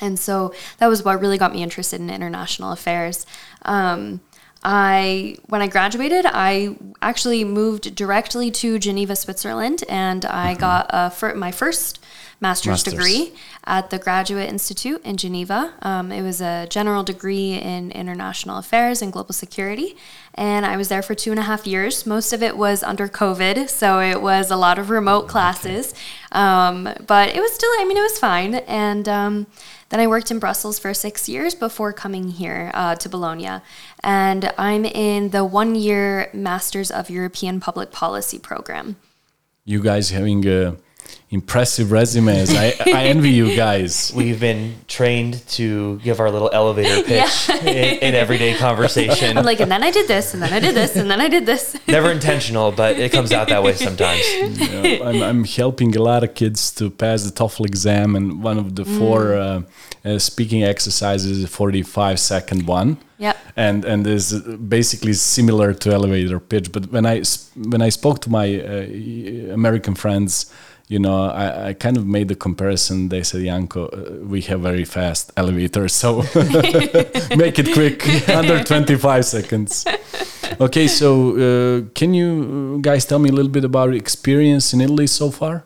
[0.00, 3.26] and so that was what really got me interested in international affairs.
[3.62, 4.20] Um,
[4.64, 10.60] I when I graduated, I actually moved directly to Geneva, Switzerland, and I mm-hmm.
[10.60, 10.94] got
[11.36, 12.00] my first
[12.40, 12.94] master's, Master's.
[12.94, 13.32] degree
[13.64, 15.74] at the Graduate Institute in Geneva.
[15.82, 19.96] Um, it was a general degree in international affairs and global security.
[20.34, 22.06] And I was there for two and a half years.
[22.06, 25.94] Most of it was under COVID, so it was a lot of remote classes.
[26.32, 28.56] Um, but it was still, I mean, it was fine.
[28.56, 29.46] And um,
[29.90, 33.60] then I worked in Brussels for six years before coming here uh, to Bologna.
[34.02, 38.96] And I'm in the one year Masters of European Public Policy program.
[39.64, 40.74] You guys having uh,
[41.30, 42.54] impressive resumes.
[42.54, 44.12] I, I envy you guys.
[44.14, 49.36] We've been trained to give our little elevator pitch in, in everyday conversation.
[49.38, 51.28] I'm like, and then I did this, and then I did this, and then I
[51.28, 51.76] did this.
[51.88, 54.22] Never intentional, but it comes out that way sometimes.
[54.32, 54.48] You
[54.98, 58.58] know, I'm, I'm helping a lot of kids to pass the TOEFL exam, and one
[58.58, 59.62] of the four uh,
[60.04, 62.98] uh, speaking exercises is a 45 second one.
[63.18, 63.36] Yep.
[63.56, 64.32] And and is
[64.68, 66.72] basically similar to elevator pitch.
[66.72, 70.52] But when I s- when I spoke to my uh, American friends,
[70.88, 73.08] you know, I, I kind of made the comparison.
[73.08, 76.18] They said, "Yanko, uh, we have very fast elevators, so
[77.36, 79.86] make it quick, under 25 seconds."
[80.60, 84.80] Okay, so uh, can you guys tell me a little bit about your experience in
[84.80, 85.64] Italy so far?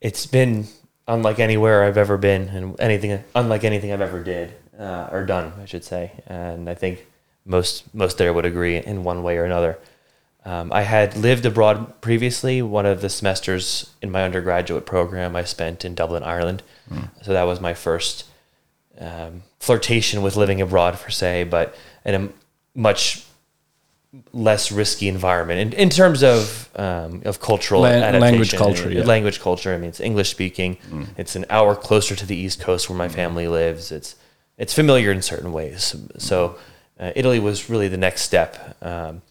[0.00, 0.66] It's been
[1.08, 5.52] unlike anywhere I've ever been, and anything unlike anything I've ever did uh, or done,
[5.60, 6.12] I should say.
[6.26, 7.06] And I think
[7.46, 9.78] most most there would agree in one way or another.
[10.44, 12.60] Um, I had lived abroad previously.
[12.60, 16.62] One of the semesters in my undergraduate program I spent in Dublin, Ireland.
[17.22, 18.24] So that was my first
[19.00, 22.28] um, flirtation with living abroad, per se, but in a
[22.74, 23.24] much
[24.32, 28.94] less risky environment in, in terms of um, of cultural La- adaptation, language culture, and
[28.94, 29.04] yeah.
[29.04, 29.74] language culture.
[29.74, 30.76] I mean, it's English speaking.
[31.16, 33.90] It's an hour closer to the East Coast where my family lives.
[33.90, 34.16] It's
[34.58, 35.96] it's familiar in certain ways.
[36.18, 36.56] So
[37.00, 38.76] uh, Italy was really the next step.
[38.82, 39.22] Um,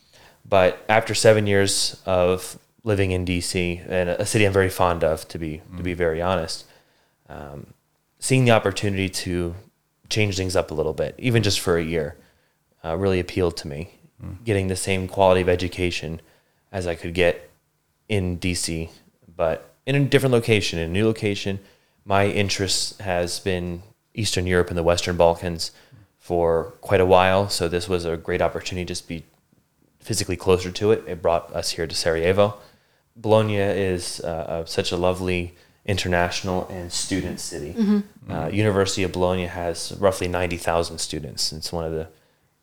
[0.45, 5.27] but after seven years of living in DC, and a city I'm very fond of,
[5.29, 6.65] to be to be very honest,
[7.29, 7.67] um,
[8.19, 9.55] seeing the opportunity to
[10.09, 12.17] change things up a little bit, even just for a year,
[12.83, 13.89] uh, really appealed to me.
[14.45, 16.21] Getting the same quality of education
[16.71, 17.49] as I could get
[18.07, 18.89] in DC,
[19.35, 21.59] but in a different location, in a new location.
[22.05, 25.71] My interest has been Eastern Europe and the Western Balkans
[26.19, 29.23] for quite a while, so this was a great opportunity to just be
[30.03, 31.03] physically closer to it.
[31.07, 32.55] It brought us here to Sarajevo.
[33.15, 37.75] Bologna is uh, uh, such a lovely international and student city.
[38.29, 41.51] Uh, University of Bologna has roughly 90,000 students.
[41.51, 42.07] It's one of the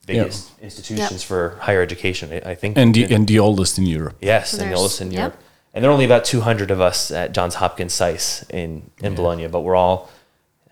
[0.07, 2.77] biggest institutions for higher education, I, I think.
[2.79, 4.17] And the, and the oldest in Europe.
[4.21, 5.19] Yes, So and the oldest in yep.
[5.19, 5.37] Europe.
[5.73, 9.47] And there are only about 200 of us at Johns Hopkins SAIS in, in Bologna,
[9.47, 10.11] but we're all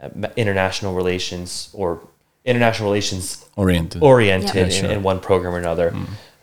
[0.02, 2.00] uh, international relations or
[2.44, 4.02] international relations Oriented.
[4.02, 4.64] oriented Yeah.
[4.64, 4.90] in, sure.
[4.90, 5.94] in one program or another.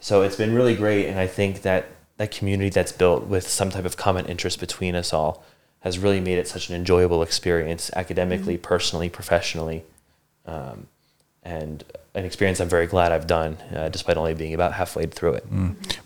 [0.06, 1.08] So it's been really great.
[1.08, 1.88] And I think that
[2.18, 5.44] that community that's built with some type of common interest between us all
[5.80, 9.84] has really made it such an enjoyable experience academically, personally, professionally.
[10.46, 10.86] Um,
[11.42, 15.34] and an experience I'm very glad I've done, uh, despite only being about halfway through
[15.40, 15.44] it.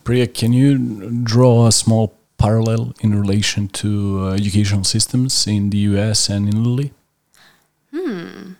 [0.05, 0.77] Priya, can you
[1.21, 3.89] draw a small parallel in relation to
[4.21, 6.93] uh, educational systems in the US and in Italy?
[7.91, 8.53] Hmm.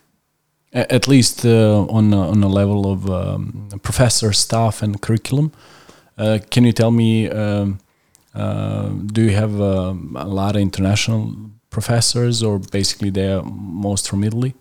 [0.72, 5.50] At least uh, on a, on a level of um, professor, staff, and curriculum.
[6.16, 7.28] Uh, can you tell me?
[7.28, 7.80] Um,
[8.34, 11.34] uh, do you have um, a lot of international
[11.70, 14.54] professors, or basically they are most from Italy?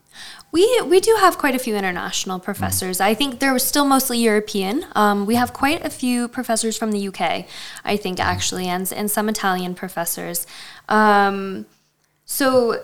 [0.51, 2.99] We we do have quite a few international professors.
[2.99, 4.85] I think they're still mostly European.
[4.95, 7.45] Um, we have quite a few professors from the UK,
[7.85, 10.47] I think actually, and and some Italian professors.
[10.87, 11.67] Um,
[12.25, 12.81] so,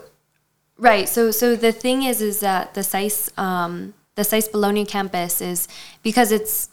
[0.77, 1.07] right.
[1.07, 5.67] So so the thing is, is that the SAIS um, the SAIS Bologna campus is
[6.03, 6.69] because it's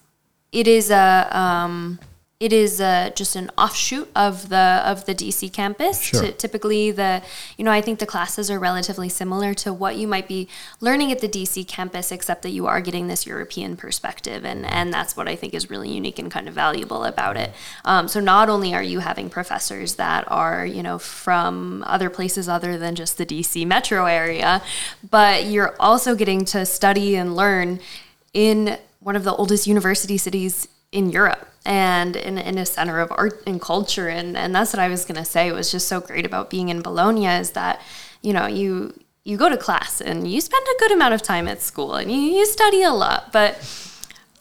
[0.52, 1.98] it is a um,
[2.42, 6.00] it is uh just an offshoot of the of the DC campus.
[6.00, 6.22] Sure.
[6.22, 7.22] Ty- typically, the
[7.56, 10.48] you know I think the classes are relatively similar to what you might be
[10.80, 14.92] learning at the DC campus, except that you are getting this European perspective, and and
[14.92, 17.52] that's what I think is really unique and kind of valuable about it.
[17.84, 22.48] Um, so not only are you having professors that are you know from other places
[22.48, 24.62] other than just the DC metro area,
[25.08, 27.78] but you're also getting to study and learn
[28.34, 33.12] in one of the oldest university cities in Europe and in, in a center of
[33.12, 34.08] art and culture.
[34.08, 36.50] And, and that's what I was going to say It was just so great about
[36.50, 37.80] being in Bologna is that,
[38.20, 41.46] you know, you, you go to class and you spend a good amount of time
[41.46, 43.54] at school and you, you study a lot, but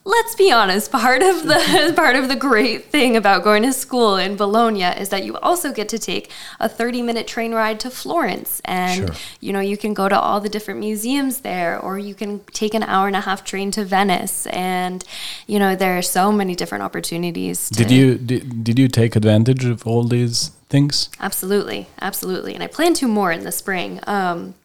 [0.04, 4.16] let's be honest part of the part of the great thing about going to school
[4.16, 7.90] in Bologna is that you also get to take a 30 minute train ride to
[7.90, 9.16] Florence and Sure.
[9.40, 12.74] you know you can go to all the different museums there or you can take
[12.74, 15.04] an hour and a half train to Venice and
[15.46, 19.66] you know there are so many different opportunities Did you did, did you take advantage
[19.66, 21.10] of all these things?
[21.20, 24.00] Absolutely, absolutely, and I plan to more in the spring.
[24.08, 24.56] Um,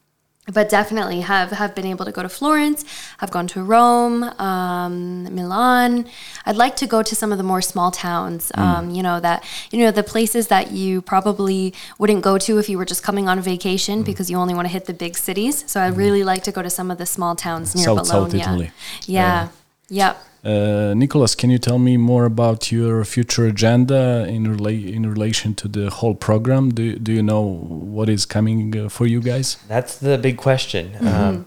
[0.51, 2.85] but definitely have have been able to go to Florence.
[3.19, 6.07] I've gone to Rome, um, Milan.
[6.45, 8.51] I'd like to go to some of the more small towns.
[8.55, 8.61] Mm.
[8.61, 12.69] Um, you know that you know the places that you probably wouldn't go to if
[12.69, 13.43] you were just coming on Mm.
[13.43, 15.63] vacation because you only want to hit the big cities.
[15.67, 18.31] So I really like to go to some of the small towns near South- South
[18.31, 18.41] Bologna.
[18.41, 18.71] Italy.
[19.05, 19.47] Yeah.
[19.89, 20.17] Yep.
[20.43, 25.53] Uh, Nicholas, can you tell me more about your future agenda in rela- in relation
[25.55, 26.69] to the whole program?
[26.69, 29.57] Do do you know what is coming uh, for you guys?
[29.67, 30.95] That's the big question.
[31.05, 31.45] Um,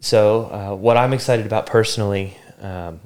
[0.00, 3.00] so, uh, what I'm excited about personally, um,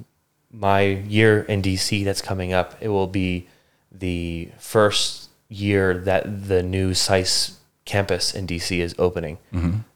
[0.51, 3.47] my year in DC that's coming up, it will be
[3.91, 9.37] the first year that the new SAIS campus in DC is opening.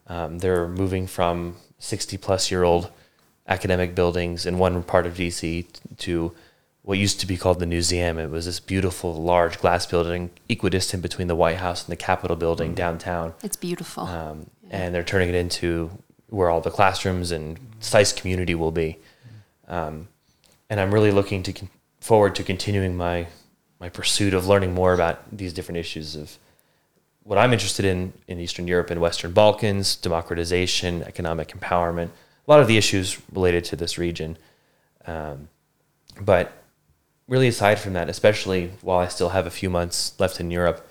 [0.08, 2.90] Um, they're moving from 60 plus year old
[3.48, 5.66] academic buildings in one part of DC
[5.98, 6.34] to
[6.84, 8.18] what used to be called the Newseum.
[8.18, 12.36] It was this beautiful, large glass building, equidistant between the White House and the Capitol
[12.36, 14.04] building downtown It's beautiful.
[14.04, 15.92] um, and they're turning it into
[16.30, 18.98] where all the classrooms and SAIS community will be.
[19.68, 20.08] Um,
[20.70, 21.70] and I'm really looking to con-
[22.00, 23.28] forward to continuing my
[23.80, 26.38] my pursuit of learning more about these different issues of
[27.24, 32.10] what I'm interested in in Eastern Europe and Western Balkans, democratization, economic empowerment,
[32.48, 34.38] a lot of the issues related to this region.
[35.06, 35.50] Um,
[36.20, 36.52] but
[37.28, 40.88] really, aside from that, especially while I still have a few months left in Europe,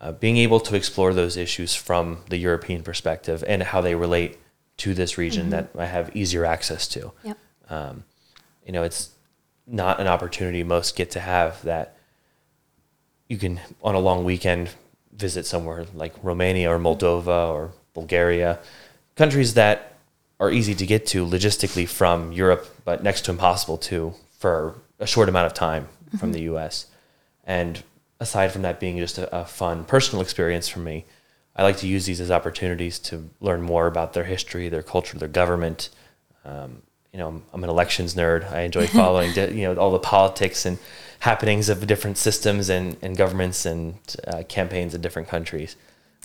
[0.00, 4.38] uh, being able to explore those issues from the European perspective and how they relate
[4.78, 7.12] to this region that I have easier access to.
[7.22, 7.38] yep.
[7.68, 8.04] Um,
[8.66, 9.10] you know, it's
[9.66, 11.96] not an opportunity most get to have that
[13.28, 14.70] you can on a long weekend
[15.12, 18.58] visit somewhere like Romania or Moldova or Bulgaria,
[19.14, 19.91] countries that
[20.42, 25.06] are easy to get to logistically from Europe, but next to impossible to for a
[25.06, 25.86] short amount of time
[26.18, 26.86] from the U.S.
[27.44, 27.80] And
[28.18, 31.04] aside from that being just a, a fun personal experience for me,
[31.54, 35.16] I like to use these as opportunities to learn more about their history, their culture,
[35.16, 35.90] their government.
[36.44, 36.82] Um,
[37.12, 38.50] you know, I'm, I'm an elections nerd.
[38.50, 40.76] I enjoy following, di- you know, all the politics and
[41.20, 43.94] happenings of different systems and, and governments and
[44.26, 45.76] uh, campaigns in different countries.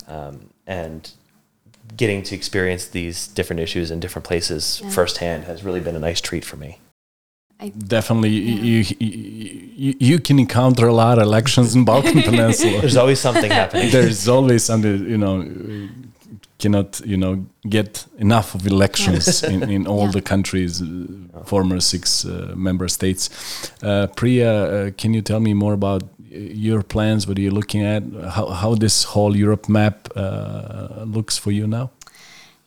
[0.07, 1.11] Um, and
[1.95, 4.89] getting to experience these different issues in different places Yeah.
[4.91, 6.79] firsthand has really been a nice treat for me.
[7.87, 12.81] Definitely, you, you, you you can encounter a lot of elections in Balkan Peninsula.
[12.81, 13.89] There's always something happening.
[13.91, 15.43] There's always something you know
[16.59, 20.11] cannot you know get enough of elections in, in all Yeah.
[20.11, 23.29] the countries, uh, former six uh, member states.
[23.81, 27.27] Uh, Priya, uh, can you tell me more about your plans?
[27.27, 28.03] What are you looking at?
[28.31, 31.91] How how this whole Europe map uh, looks for you now?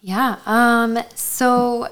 [0.00, 0.36] Yeah.
[0.46, 1.88] Um, so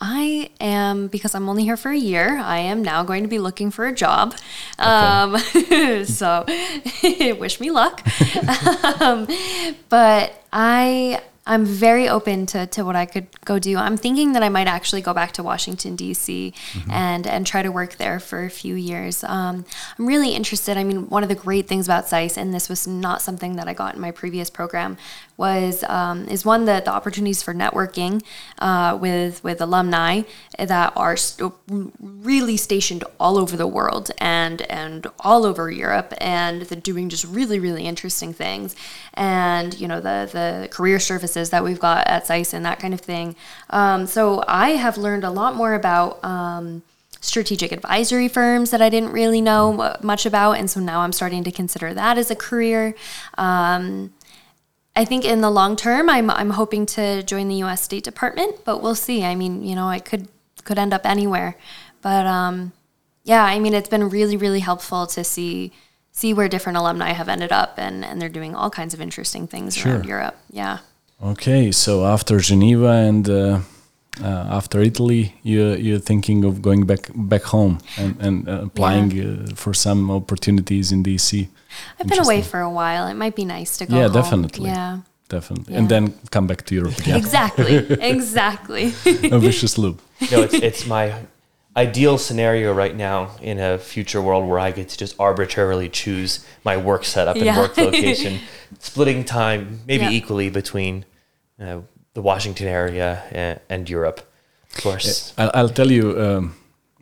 [0.00, 2.38] I am because I'm only here for a year.
[2.38, 4.34] I am now going to be looking for a job.
[4.78, 5.38] Um,
[6.04, 6.44] so
[7.38, 8.02] wish me luck.
[9.00, 9.26] um,
[9.88, 13.76] but I I'm very open to, to what I could go do.
[13.76, 16.54] I'm thinking that I might actually go back to Washington D.C.
[16.90, 19.22] and and try to work there for a few years.
[19.24, 19.66] Um,
[19.98, 20.78] I'm really interested.
[20.78, 23.68] I mean, one of the great things about SAIS, and this was not something that
[23.68, 24.96] I got in my previous program,
[25.36, 28.22] was um, is one that the opportunities for networking
[28.58, 30.22] uh, with with alumni
[30.58, 36.62] that are st- really stationed all over the world and and all over Europe, and
[36.62, 38.74] they're doing just really really interesting things,
[39.12, 40.98] and you know the the career
[41.34, 43.36] services that we've got at SAIS and that kind of thing.
[43.70, 46.24] Um, so I have learned a lot more about.
[46.24, 46.82] Um,
[47.20, 50.58] strategic advisory firms that I didn't really know much about.
[50.58, 52.94] And so now I'm starting to consider that as a career.
[53.38, 54.12] Um,
[54.94, 57.80] I think in the long term, I'm, I'm hoping to join the U.S.
[57.80, 59.24] State Department, but we'll see.
[59.24, 60.28] I mean, you know, I could
[60.64, 61.56] could end up anywhere,
[62.02, 62.72] but um,
[63.24, 65.72] yeah, I mean, it's been really really helpful to see
[66.12, 69.46] see where different alumni have ended up, and and they're doing all kinds of interesting
[69.46, 70.36] things around Europe.
[70.50, 70.80] Yeah.
[71.22, 73.60] Okay, so after Geneva and uh,
[74.22, 74.26] uh,
[74.58, 79.54] after Italy, you you're thinking of going back back home and and uh, applying uh,
[79.54, 81.48] for some opportunities in DC.
[82.00, 83.06] I've been away for a while.
[83.08, 83.96] It might be nice to go.
[83.96, 84.12] Yeah, home.
[84.22, 84.70] definitely.
[84.70, 84.98] Yeah.
[85.30, 85.78] Definitely, Yeah.
[85.80, 87.16] and then come back to Europe again.
[87.16, 87.76] Exactly.
[88.14, 88.92] exactly.
[89.32, 90.02] A vicious loop.
[90.30, 91.14] no, it's, it's my
[91.76, 96.44] ideal scenario right now in a future world where I get to just arbitrarily choose
[96.64, 97.58] my work setup and Yeah.
[97.58, 98.38] work location,
[98.78, 100.10] splitting time maybe Yeah.
[100.18, 101.04] equally between
[101.60, 101.80] uh,
[102.14, 104.20] the Washington area and, and Europe.
[104.76, 106.20] Of course, I'll, I'll tell you.
[106.20, 106.54] Um,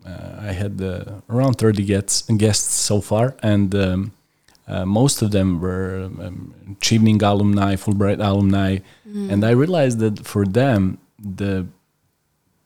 [0.05, 4.11] uh, I had uh, around 30 guests guests so far, and um,
[4.67, 10.45] uh, most of them were um, Chevening alumni, Fulbright alumni, and I realized that for
[10.45, 11.65] them the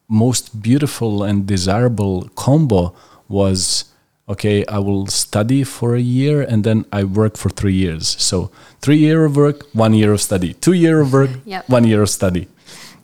[0.09, 2.93] most beautiful and desirable combo
[3.27, 3.85] was
[4.29, 8.07] okay, I will study for a year and then I work for three years.
[8.21, 8.51] So
[8.81, 10.53] three year of work, one year of study.
[10.53, 11.69] Two year of work, Yep.
[11.69, 12.47] one year of study,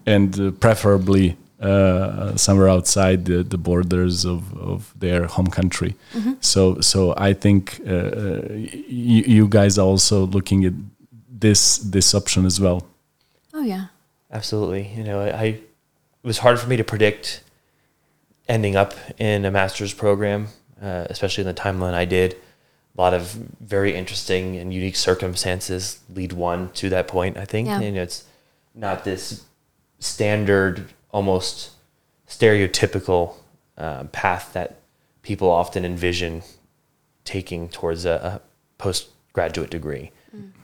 [0.05, 5.95] and uh, preferably uh, somewhere outside the, the borders of, of their home country.
[6.41, 10.73] So so I think uh, uh, y- you guys are also looking at
[11.39, 12.85] this this option as well.
[13.53, 13.85] Oh yeah.
[14.31, 14.91] Absolutely.
[14.97, 15.59] You know, I
[16.23, 17.43] it was hard for me to predict
[18.47, 20.47] ending up in a master's program,
[20.81, 22.35] uh, especially in the timeline I did.
[22.97, 27.37] A lot of very interesting and unique circumstances lead one to that point.
[27.37, 27.81] I think, Yeah.
[27.81, 28.25] and it's
[28.75, 29.43] not this
[29.99, 31.71] standard, almost
[32.27, 33.35] stereotypical
[33.77, 34.79] uh, path that
[35.23, 36.43] people often envision
[37.25, 38.41] taking towards a, a
[38.77, 40.11] postgraduate degree.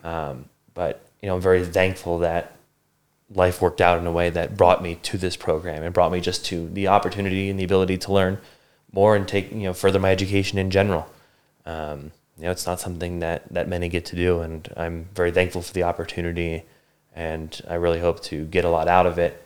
[0.03, 2.53] Um, but you know, I'm very thankful that
[3.33, 6.19] life worked out in a way that brought me to this program and brought me
[6.19, 8.39] just to the opportunity and the ability to learn
[8.91, 11.07] more and take you know further my education in general.
[11.65, 15.31] Um, you know, it's not something that that many get to do, and I'm very
[15.31, 16.63] thankful for the opportunity,
[17.15, 19.45] and I really hope to get a lot out of it.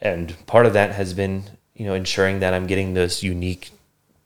[0.00, 3.70] And part of that has been you know ensuring that I'm getting those unique,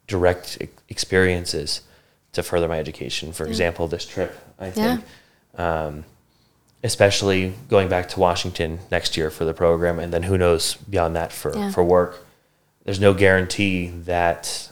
[0.07, 1.83] direct experiences
[2.33, 3.33] to further my education.
[3.33, 5.05] For example, this trip, I think.
[5.57, 6.05] Um,
[6.83, 11.15] especially going back to Washington next year for the program, and then who knows beyond
[11.17, 11.71] that for, Yeah.
[11.71, 12.25] for work.
[12.85, 14.71] There's no guarantee that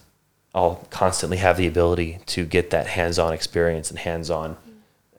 [0.55, 4.57] I'll constantly have the ability to get that hands-on experience and hands-on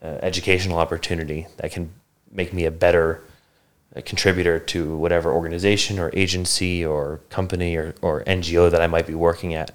[0.01, 1.91] uh, educational opportunity that can
[2.31, 3.21] make me a better
[3.95, 9.05] uh, contributor to whatever organization or agency or company or, or NGO that I might
[9.05, 9.71] be working at.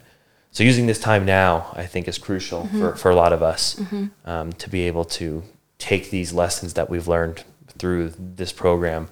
[0.50, 3.80] So using this time now, I think, is crucial for, for a lot of us
[4.24, 5.42] um, to be able to
[5.84, 7.44] take these lessons that we've learned
[7.78, 9.08] through this program,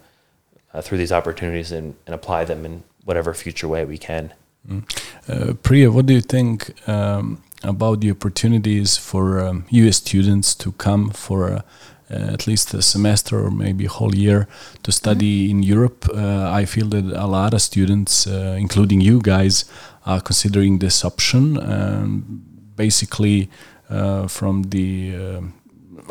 [0.73, 4.33] uh, through these opportunities, and, and apply them in whatever future way we can.
[5.29, 6.55] Uh, Priya, what do you think
[6.89, 11.61] um, about the opportunities for um, US students to come for uh,
[12.11, 14.49] uh, at least a semester or maybe a whole year
[14.85, 16.09] to study in Europe?
[16.09, 19.65] Uh, I feel that a lot of students, uh, including you guys,
[20.07, 21.59] are considering this option.
[21.59, 22.43] Um,
[22.77, 23.51] basically,
[23.91, 25.55] uh, from the, um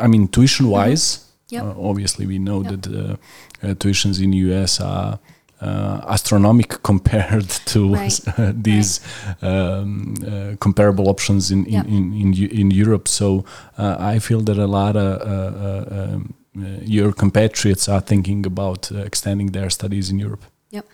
[0.04, 1.64] I mean, tuition wise, Yep.
[1.64, 2.72] uh, obviously we know Yep.
[2.82, 3.16] that uh,
[3.64, 5.20] uh, tuitions in the US are
[5.62, 8.20] uh, astronomical compared to Right.
[8.64, 8.99] these
[9.41, 11.86] um, uh, comparable options in in, Yep.
[11.88, 13.08] in, in, Eu- in Europe.
[13.08, 13.45] So
[13.78, 15.34] uh, I feel that a lot of uh,
[15.68, 20.43] uh, um, uh, your compatriots are thinking about uh, extending their studies in Europe.
[20.72, 20.86] Yep.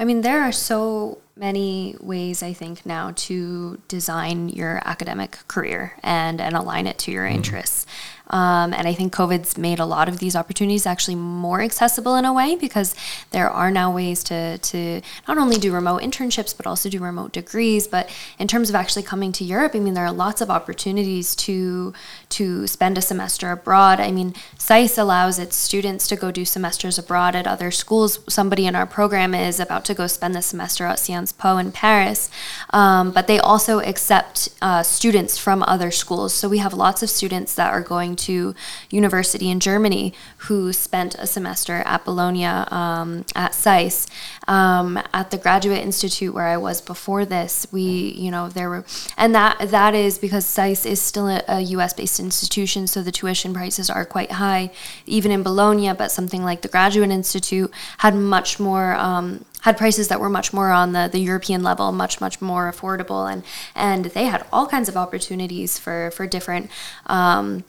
[0.00, 5.92] I mean, there are so many ways I think now to design your academic career
[6.02, 7.86] and and align it to your interests.
[8.28, 12.24] Um, and I think COVID's made a lot of these opportunities actually more accessible in
[12.24, 12.94] a way because
[13.30, 17.32] there are now ways to, to not only do remote internships, but also do remote
[17.32, 17.86] degrees.
[17.86, 21.36] But in terms of actually coming to Europe, I mean, there are lots of opportunities
[21.36, 21.92] to,
[22.30, 24.00] to spend a semester abroad.
[24.00, 28.18] I mean, SAIS allows its students to go do semesters abroad at other schools.
[28.28, 31.70] Somebody in our program is about to go spend the semester at Sciences Po in
[31.70, 32.30] Paris.
[32.70, 36.34] Um, but they also accept uh, students from other schools.
[36.34, 38.54] So we have lots of students that are going to
[38.90, 44.06] university in Germany who spent a semester at Bologna um, at SAIS.
[44.48, 48.84] Um, at the Graduate Institute where I was before this, we, you know, there were,
[49.16, 51.92] and that that is because SAIS is still a, a U.S.
[51.92, 54.70] based institution, so the tuition prices are quite high,
[55.04, 55.92] even in Bologna.
[55.92, 58.94] But something like the Graduate Institute had much more.
[58.94, 62.70] Um, had prices that were much more on the, the European level, much much more
[62.70, 63.42] affordable, and
[63.74, 66.70] and they had all kinds of opportunities for for different
[67.06, 67.64] um,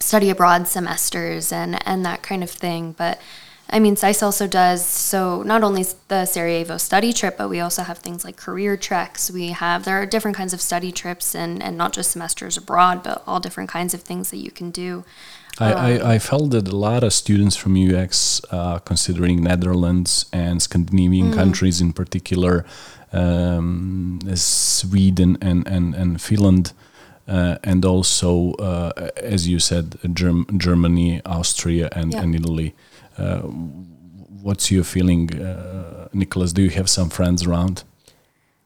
[0.00, 2.92] study abroad semesters and and that kind of thing.
[2.92, 3.20] But
[3.70, 7.82] I mean, SAIS also does so not only the Sarajevo study trip, but we also
[7.82, 9.30] have things like career treks.
[9.30, 13.02] We have there are different kinds of study trips and and not just semesters abroad,
[13.02, 15.04] but all different kinds of things that you can do.
[15.60, 20.62] I, I, I felt that a lot of students from UX are considering Netherlands and
[20.62, 22.64] Scandinavian countries in particular,
[23.12, 26.87] um, Sweden and, and, and Finland, uh,
[27.28, 32.22] and also, uh, as you said, Germ- Germany, Austria, and, Yeah.
[32.22, 32.74] and Italy.
[33.18, 33.40] Uh,
[34.42, 36.52] what's your feeling, uh, Nicholas?
[36.52, 37.82] Do you have some friends around?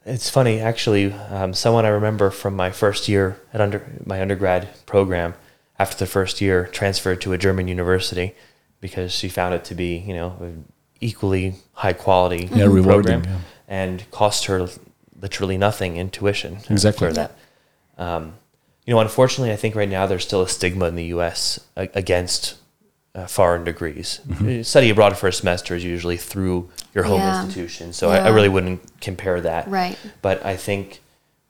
[0.04, 1.12] It's funny, actually.
[1.12, 5.34] Um, someone I remember from my first year at under my undergrad program,
[5.78, 8.34] after the first year, transferred to a German university
[8.80, 10.64] because she found it to be, you know, an
[11.00, 13.38] equally high quality Yeah, rewarding, program, yeah.
[13.68, 14.68] and cost her
[15.20, 17.08] literally nothing in tuition uh, Exactly.
[17.08, 17.30] for that.
[17.96, 18.34] Um,
[18.86, 21.60] you know, unfortunately, I think right now there's still a stigma in the U.S.
[21.76, 22.56] against
[23.14, 24.20] uh, foreign degrees.
[24.40, 27.42] Uh, Study abroad for a semester is usually through your home Yeah.
[27.44, 29.68] institution, so I, I really wouldn't compare that.
[29.68, 29.98] Right.
[30.22, 31.00] But I think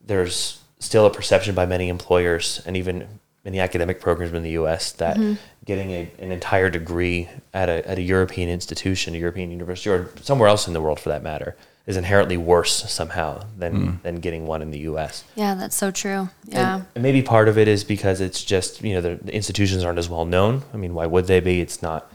[0.05, 3.07] there's still a perception by many employers and even
[3.45, 4.93] many academic programs in the U.S.
[4.93, 5.17] that
[5.65, 10.11] getting a, an entire degree at a, at a European institution, a European university, or
[10.23, 11.57] somewhere else in the world for that matter,
[11.87, 15.25] is inherently worse somehow than than getting one in the U.S.
[15.35, 16.29] Yeah, that's so true.
[16.47, 16.77] Yeah.
[16.77, 19.85] And, and maybe part of it is because it's just you know the, the institutions
[19.85, 20.63] aren't as well known.
[20.73, 21.61] I mean, why would they be?
[21.61, 22.11] It's not.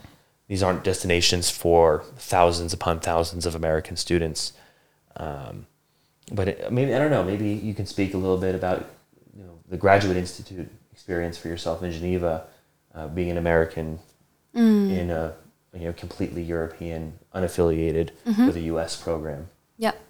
[0.48, 4.54] These aren't destinations for thousands upon thousands of American students.
[5.16, 5.66] Um,
[6.32, 7.22] but it, maybe I don't know.
[7.24, 8.88] Maybe you can speak a little bit about
[9.36, 12.46] you know the Graduate Institute experience for yourself in Geneva,
[12.94, 13.98] uh, being an American
[14.54, 15.34] in a
[15.74, 18.96] you know completely European, unaffiliated with a U.S.
[18.96, 19.48] program.
[19.78, 20.04] Yep.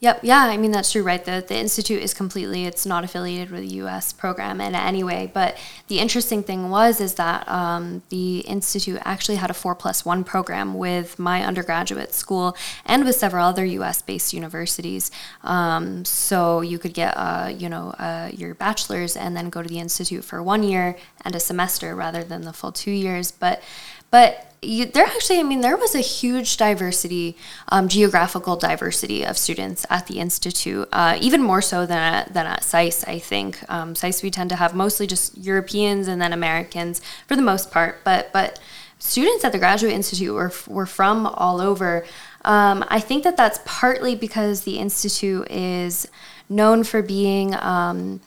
[0.00, 0.18] Yep.
[0.24, 0.46] Yeah.
[0.46, 1.24] I mean, that's true, right?
[1.24, 4.12] The, the Institute is completely, it's not affiliated with the U.S.
[4.12, 5.30] program in any way.
[5.32, 5.56] But
[5.86, 10.24] the interesting thing was, is that um, the Institute actually had a four plus one
[10.24, 14.02] program with my undergraduate school and with several other U.S.
[14.02, 15.12] based universities.
[15.44, 19.68] Um, so you could get, uh, you know, uh, your bachelor's and then go to
[19.68, 23.30] the Institute for one year and a semester rather than the full two years.
[23.30, 23.62] But,
[24.10, 27.36] but you, there actually, I mean, there was a huge diversity,
[27.68, 32.46] um, geographical diversity of students at the institute, uh, even more so than at, than
[32.46, 33.02] at SAIS.
[33.04, 37.34] I think um, SAIS we tend to have mostly just Europeans and then Americans for
[37.34, 38.60] the most part, but but
[39.00, 42.04] students at the Graduate Institute were were from all over.
[42.44, 46.08] Um, I think that that's partly because the institute is
[46.48, 48.20] known for being um,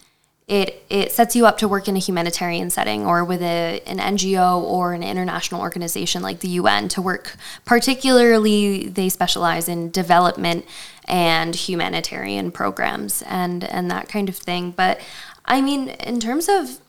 [0.48, 3.98] it it sets you up to work in a humanitarian setting or with a, an
[3.98, 7.36] NGO or an international organization like the UN to work.
[7.66, 10.66] Particularly, they specialize in development
[11.06, 14.70] and humanitarian programs and and that kind of thing.
[14.72, 15.02] But
[15.46, 16.80] I mean, in terms of,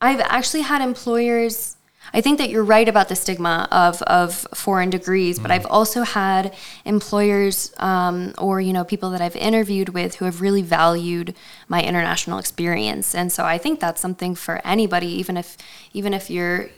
[0.00, 1.76] I've actually had employers.
[2.14, 6.02] I think that you're right about the stigma of, of foreign degrees, but I've also
[6.02, 11.34] had employers um, or you know people that I've interviewed with who have really valued
[11.68, 15.56] my international experience, and so I think that's something for anybody, even if
[15.92, 16.68] even if you're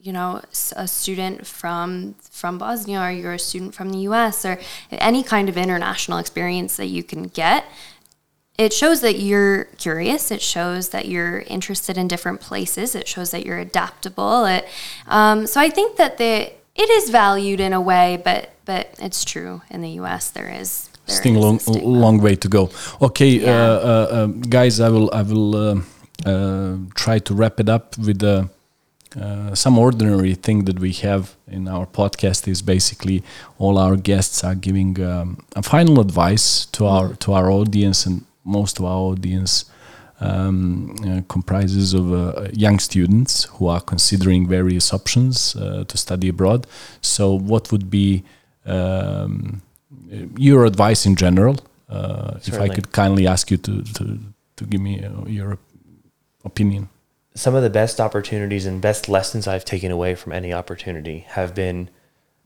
[0.00, 0.40] you know
[0.76, 4.44] a student from from Bosnia or you're a student from the U.S.
[4.44, 4.58] or
[4.90, 7.64] any kind of international experience that you can get
[8.58, 10.30] it shows that you're curious.
[10.30, 12.94] It shows that you're interested in different places.
[12.94, 14.44] It shows that you're adaptable.
[14.46, 14.66] It,
[15.06, 19.24] um, so I think that the it is valued in a way, but but it's
[19.24, 20.30] true in the U.S.
[20.30, 21.60] There is there Still long,
[22.02, 22.70] long way to go.
[23.00, 23.50] Okay, Yeah.
[23.50, 25.86] uh, uh, um, guys, I will I will um
[26.26, 28.44] uh, try to wrap it up with uh,
[29.20, 33.22] uh, some ordinary thing that we have in our podcast is basically
[33.58, 38.24] all our guests are giving um, a final advice to our to our audience and
[38.48, 39.64] most of our audience
[40.20, 46.28] um, uh, comprises of uh, young students who are considering various options uh, to study
[46.28, 46.66] abroad.
[47.00, 48.24] So, what would be
[48.66, 49.62] um,
[50.36, 51.56] your advice in general?
[51.88, 54.18] Uh, if I could kindly ask you to to,
[54.56, 55.58] to give me uh, your
[56.44, 56.88] opinion.
[57.34, 61.54] some of the best opportunities and best lessons I've taken away from any opportunity have
[61.54, 61.88] been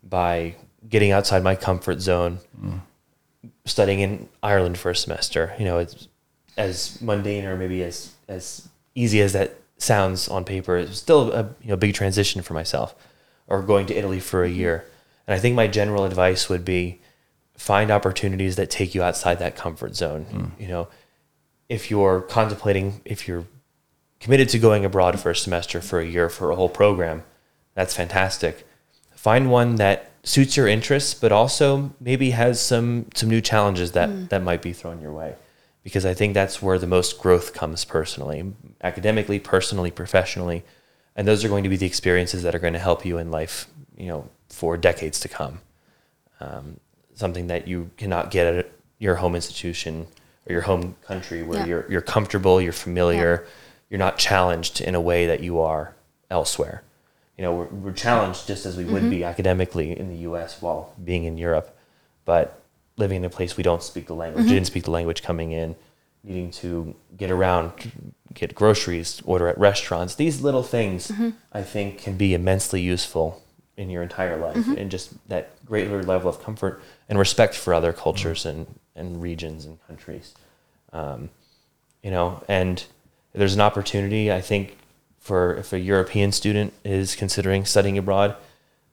[0.02, 0.56] by
[0.88, 2.38] getting outside my comfort zone,
[3.64, 5.54] studying in Ireland for a semester.
[5.58, 6.08] You know, it's
[6.56, 10.76] as mundane or maybe as as easy as that sounds on paper.
[10.76, 12.94] It's still a you know big transition for myself.
[13.48, 14.58] Or going to Italy for a mm-hmm.
[14.58, 14.84] year,
[15.26, 17.00] and I think my general advice would be
[17.56, 20.26] find opportunities that take you outside that comfort zone.
[20.32, 20.50] Mm.
[20.60, 20.88] You know,
[21.68, 23.44] if you're contemplating, if you're
[24.20, 27.24] committed to going abroad for a semester, for a year, for a whole program,
[27.74, 28.66] that's fantastic.
[29.14, 34.30] Find one that suits your interests, but also maybe has some some new challenges that
[34.30, 35.34] that might be thrown your way,
[35.82, 38.52] because I think that's where the most growth comes personally,
[38.82, 40.64] academically, personally, professionally,
[41.16, 43.30] and those are going to be the experiences that are going to help you in
[43.30, 43.66] life,
[43.96, 45.60] you know, for decades to come.
[46.40, 46.78] Um,
[47.14, 50.06] something that you cannot get at your home institution
[50.46, 51.66] or your home country, where Yeah.
[51.66, 53.44] you're you're comfortable, you're familiar,
[53.90, 55.94] you're not challenged in a way that you are
[56.30, 56.82] elsewhere.
[57.36, 59.24] You know, we're, we're challenged just as we would be mm-hmm.
[59.24, 60.60] academically in the U.S.
[60.60, 61.76] while being in Europe,
[62.24, 62.60] but
[62.96, 64.54] living in a place we don't speak the language, mm-hmm.
[64.54, 65.74] didn't speak the language coming in,
[66.22, 67.72] needing to get around,
[68.34, 70.14] get groceries, order at restaurants.
[70.14, 71.30] These little things, mm-hmm.
[71.52, 73.42] I think, can be immensely useful
[73.76, 77.92] in your entire life, and just that greater level of comfort and respect for other
[77.92, 80.34] cultures and, and regions and countries.
[80.92, 81.30] Um,
[82.02, 82.84] you know, and
[83.32, 84.76] there's an opportunity, I think,
[85.22, 88.36] for if a European student is considering studying abroad,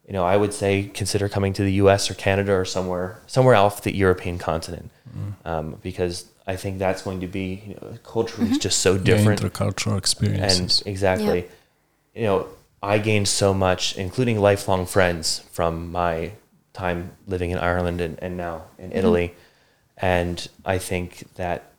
[0.08, 2.10] you know, I would say consider coming to the U.S.
[2.10, 5.48] or Canada or somewhere somewhere off the European continent, mm-hmm.
[5.48, 9.04] um, because I think that's going to be you know, culturally it's just so mm-hmm.
[9.04, 9.42] different.
[9.42, 10.84] Yeah, different intercultural and experiences.
[10.86, 11.48] exactly,
[12.16, 12.48] you know,
[12.82, 16.32] I gained so much, including lifelong friends from my
[16.74, 18.98] time living in Ireland and, and now in mm-hmm.
[18.98, 19.36] Italy.
[19.98, 21.74] And I think that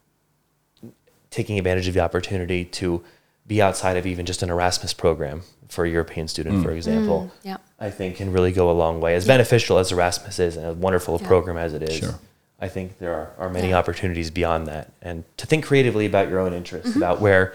[1.30, 3.02] taking advantage of the opportunity to
[3.46, 7.56] be outside of even just an Erasmus program for a European student, for example, yeah.
[7.78, 9.14] I think can really go a long way.
[9.14, 11.26] As beneficial as Erasmus is and as wonderful a Yeah.
[11.28, 12.18] program as it is, Sure.
[12.60, 13.78] I think there are, are many Yeah.
[13.78, 14.92] opportunities beyond that.
[15.00, 17.02] And to think creatively about your own interests, Mm-hmm.
[17.02, 17.52] about where,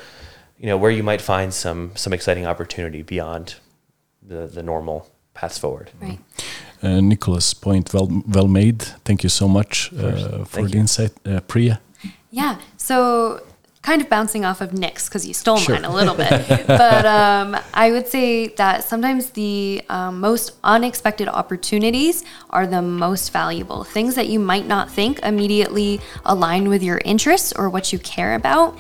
[0.58, 3.56] you know, where you might find some some exciting opportunity beyond
[4.28, 5.92] the, the normal paths forward.
[6.02, 6.20] Right.
[6.82, 8.82] Uh, Nicholas, point well well made.
[9.04, 10.80] Thank you so much uh, for Thank the you.
[10.80, 11.80] insight, uh, Priya.
[12.32, 12.56] Yeah.
[12.78, 13.42] So
[13.86, 15.76] kind of bouncing off of Nick's because you stole Sure.
[15.76, 16.32] mine a little bit.
[16.68, 23.32] but um, I would say that sometimes the um, most unexpected opportunities are the most
[23.32, 23.84] valuable.
[23.84, 28.34] Things that you might not think immediately align with your interests or what you care
[28.34, 28.76] about.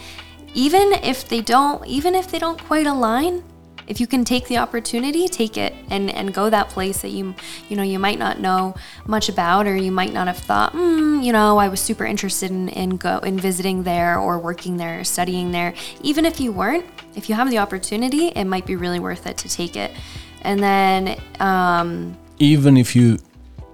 [0.56, 3.43] Even if they don't, even if they don't quite align,
[3.88, 7.36] if you can take the opportunity, take it and, and go that place that you
[7.70, 8.76] you know you might not know
[9.06, 12.52] much about or you might not have thought, mm, you know, I was super interested
[12.52, 15.74] in, in go in visiting there or working there or studying there.
[16.02, 19.38] Even if you weren't, if you have the opportunity, it might be really worth it
[19.38, 19.92] to take it.
[20.42, 23.18] And then um, Even if you,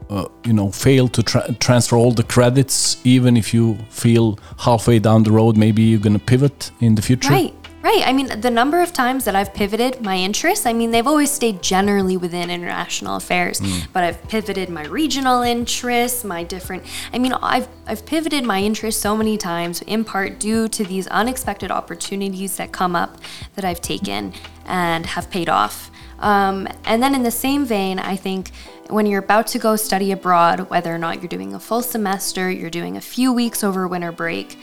[0.10, 5.00] uh, you know, fail to tra- transfer all the credits, even if you feel halfway
[5.00, 7.30] down the road, maybe you're gonna pivot in the future.
[7.30, 8.04] Right, right.
[8.06, 11.32] I mean, the number of times that I've pivoted my interests, I mean, they've always
[11.32, 13.62] stayed generally within international affairs,
[13.94, 16.84] but I've pivoted my regional interests, my different.
[17.14, 21.08] I mean, I've I've pivoted my interests so many times, in part due to these
[21.08, 23.18] unexpected opportunities that come up
[23.56, 24.34] that I've taken
[24.66, 25.92] and have paid off.
[26.20, 28.52] Um, and then in the same vein, I think
[28.90, 32.50] when you're about to go study abroad, whether or not you're doing a full semester,
[32.50, 34.58] you're doing a few weeks over winter break,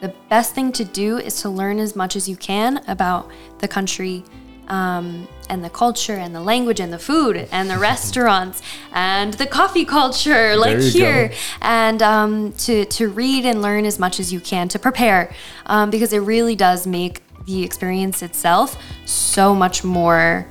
[0.00, 3.68] the best thing to do is to learn as much as you can about the
[3.68, 4.24] country
[4.68, 9.46] um, and the culture and the language and the food and the restaurants and the
[9.46, 11.34] coffee culture like here go.
[11.60, 15.34] and um, to, to read and learn as much as you can to prepare
[15.66, 20.46] um, because it really does make the experience itself so much more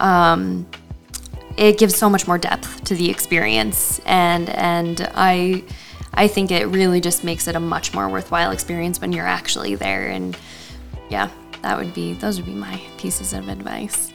[0.00, 0.66] um,
[1.56, 5.62] it gives so much more depth to the experience and and I
[6.14, 9.74] I think it really just makes it a much more worthwhile experience when you're actually
[9.74, 10.36] there and
[11.08, 11.28] yeah
[11.62, 14.12] that would be those would be my pieces of advice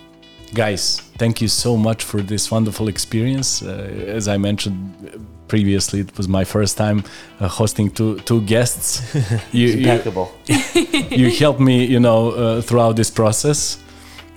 [0.53, 3.61] Guys, thank you so much for this wonderful experience.
[3.61, 7.03] Uh, as I mentioned previously, it was my first time
[7.41, 9.01] uh, hosting two two guests.
[9.51, 10.31] you, you, Impeccable.
[11.11, 13.83] you helped me, you know, uh, throughout this process.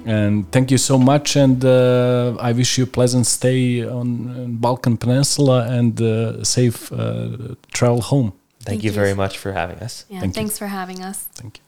[0.06, 1.36] And thank you so much.
[1.36, 4.08] And uh, I wish you a pleasant stay on,
[4.42, 8.32] on Balkan Peninsula and uh, safe uh, travel home.
[8.60, 8.94] Thank, Thank you you.
[8.94, 10.04] very much for having us.
[10.08, 10.40] yeah Thank you.
[10.40, 11.67] thanks for having us Thank you.